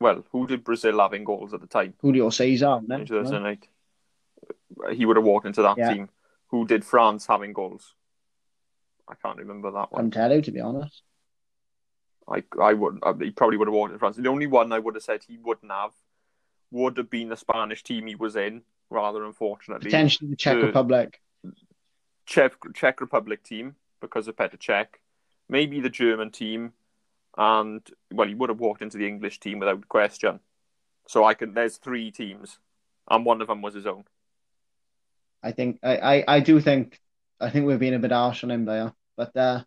[0.00, 2.80] well, who did Brazil have in goals at the time Julio Cesar.
[2.86, 2.96] no?
[2.96, 3.68] in 2008?
[4.92, 5.92] He would have walked into that Yeah.
[5.92, 6.08] team.
[6.48, 7.94] Who did France having goals?
[9.08, 10.10] I can't remember that one.
[10.14, 11.02] you to be honest.
[12.28, 14.16] I I would uh, he probably would have walked in France.
[14.16, 15.92] The only one I would have said he wouldn't have
[16.70, 18.62] would have been the Spanish team he was in.
[18.90, 21.20] Rather unfortunately, Potentially the Czech the- Republic.
[22.26, 24.86] Czech Czech Republic team because of Petr Cech,
[25.48, 26.72] maybe the German team,
[27.36, 27.80] and
[28.12, 30.40] well, he would have walked into the English team without question.
[31.08, 31.54] So I can.
[31.54, 32.58] There's three teams,
[33.10, 34.04] and one of them was his own.
[35.42, 37.00] I think I, I, I do think
[37.40, 39.64] I think we're being a bit harsh on him there, but uh,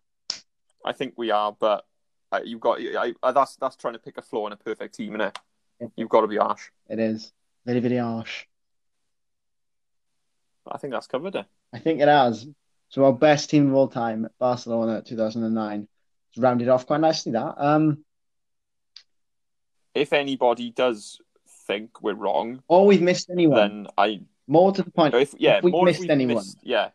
[0.84, 1.84] I think we are, but
[2.32, 2.80] uh, you've got.
[2.80, 5.36] I, I, that's that's trying to pick a flaw in a perfect team, innit?
[5.96, 6.70] You've got to be harsh.
[6.88, 7.32] it is
[7.66, 8.46] very very harsh.
[10.66, 11.46] I think that's covered it.
[11.72, 12.46] I think it has.
[12.88, 15.88] So our best team of all time, Barcelona, two thousand and nine,
[16.30, 17.32] it's rounded off quite nicely.
[17.32, 18.04] That um,
[19.94, 21.20] If anybody does
[21.66, 23.56] think we're wrong, or we've missed anyone.
[23.56, 26.36] then I More to the point, if yeah, If we've more if missed we've anyone.
[26.36, 26.90] missed- yeah.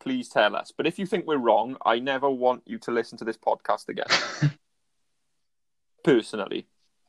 [0.00, 0.70] Please tell us.
[0.76, 3.88] But if you think we're wrong, I never want you to listen to this podcast
[3.88, 4.04] again.
[6.04, 6.66] Personally,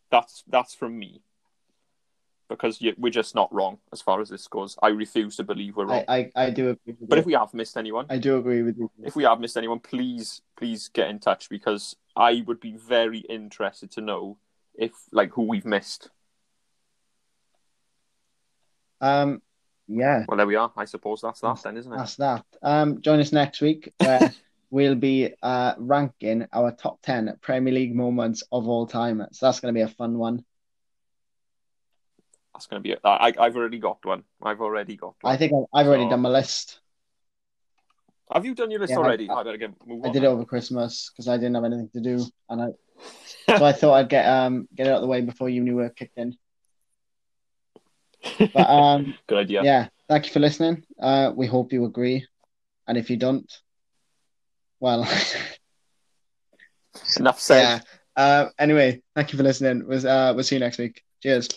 [0.10, 1.22] that's that's from me.
[2.48, 4.78] Because you, we're just not wrong as far as this goes.
[4.82, 6.04] I refuse to believe we're wrong.
[6.08, 7.20] I, I, I do agree with but you.
[7.22, 8.90] if we have missed anyone, I do agree with you.
[9.04, 13.20] if we have missed anyone, please please get in touch because I would be very
[13.20, 14.38] interested to know
[14.76, 16.12] if like who we've missed.
[19.06, 19.42] Um,
[19.88, 20.72] yeah, Well, there we are.
[20.76, 21.98] I suppose that's that then, isn't it?
[21.98, 22.44] that's that.
[22.64, 24.34] Um, join us next week where
[24.72, 29.24] we'll be uh ranking our top ten Premier League moments of all time.
[29.32, 30.44] So that's going to be a fun one.
[32.54, 33.00] That's going to be it.
[33.04, 34.24] I, I've already got one.
[34.42, 35.34] I've already got one.
[35.34, 36.80] I think I've, I've already So- done my list.
[38.34, 39.30] Have you done your list Yeah, I- already?
[39.30, 40.14] I- I, better get move I on.
[40.14, 42.68] did it over Christmas because I didn't have anything to do, and I
[43.58, 45.96] so I thought I'd get um get it out of the way before uni work
[45.98, 46.36] kicked in.
[48.54, 49.64] But um, Good idea.
[49.64, 50.84] yeah, thank you for listening.
[51.00, 52.26] Uh, we hope you agree,
[52.88, 53.52] and if you don't,
[54.80, 55.04] well,
[57.20, 57.62] Enough said.
[57.62, 57.80] yeah.
[58.16, 59.86] Uh, anyway, thank you for listening.
[59.88, 61.04] Was uh, we'll see you next week.
[61.22, 61.50] Cheers.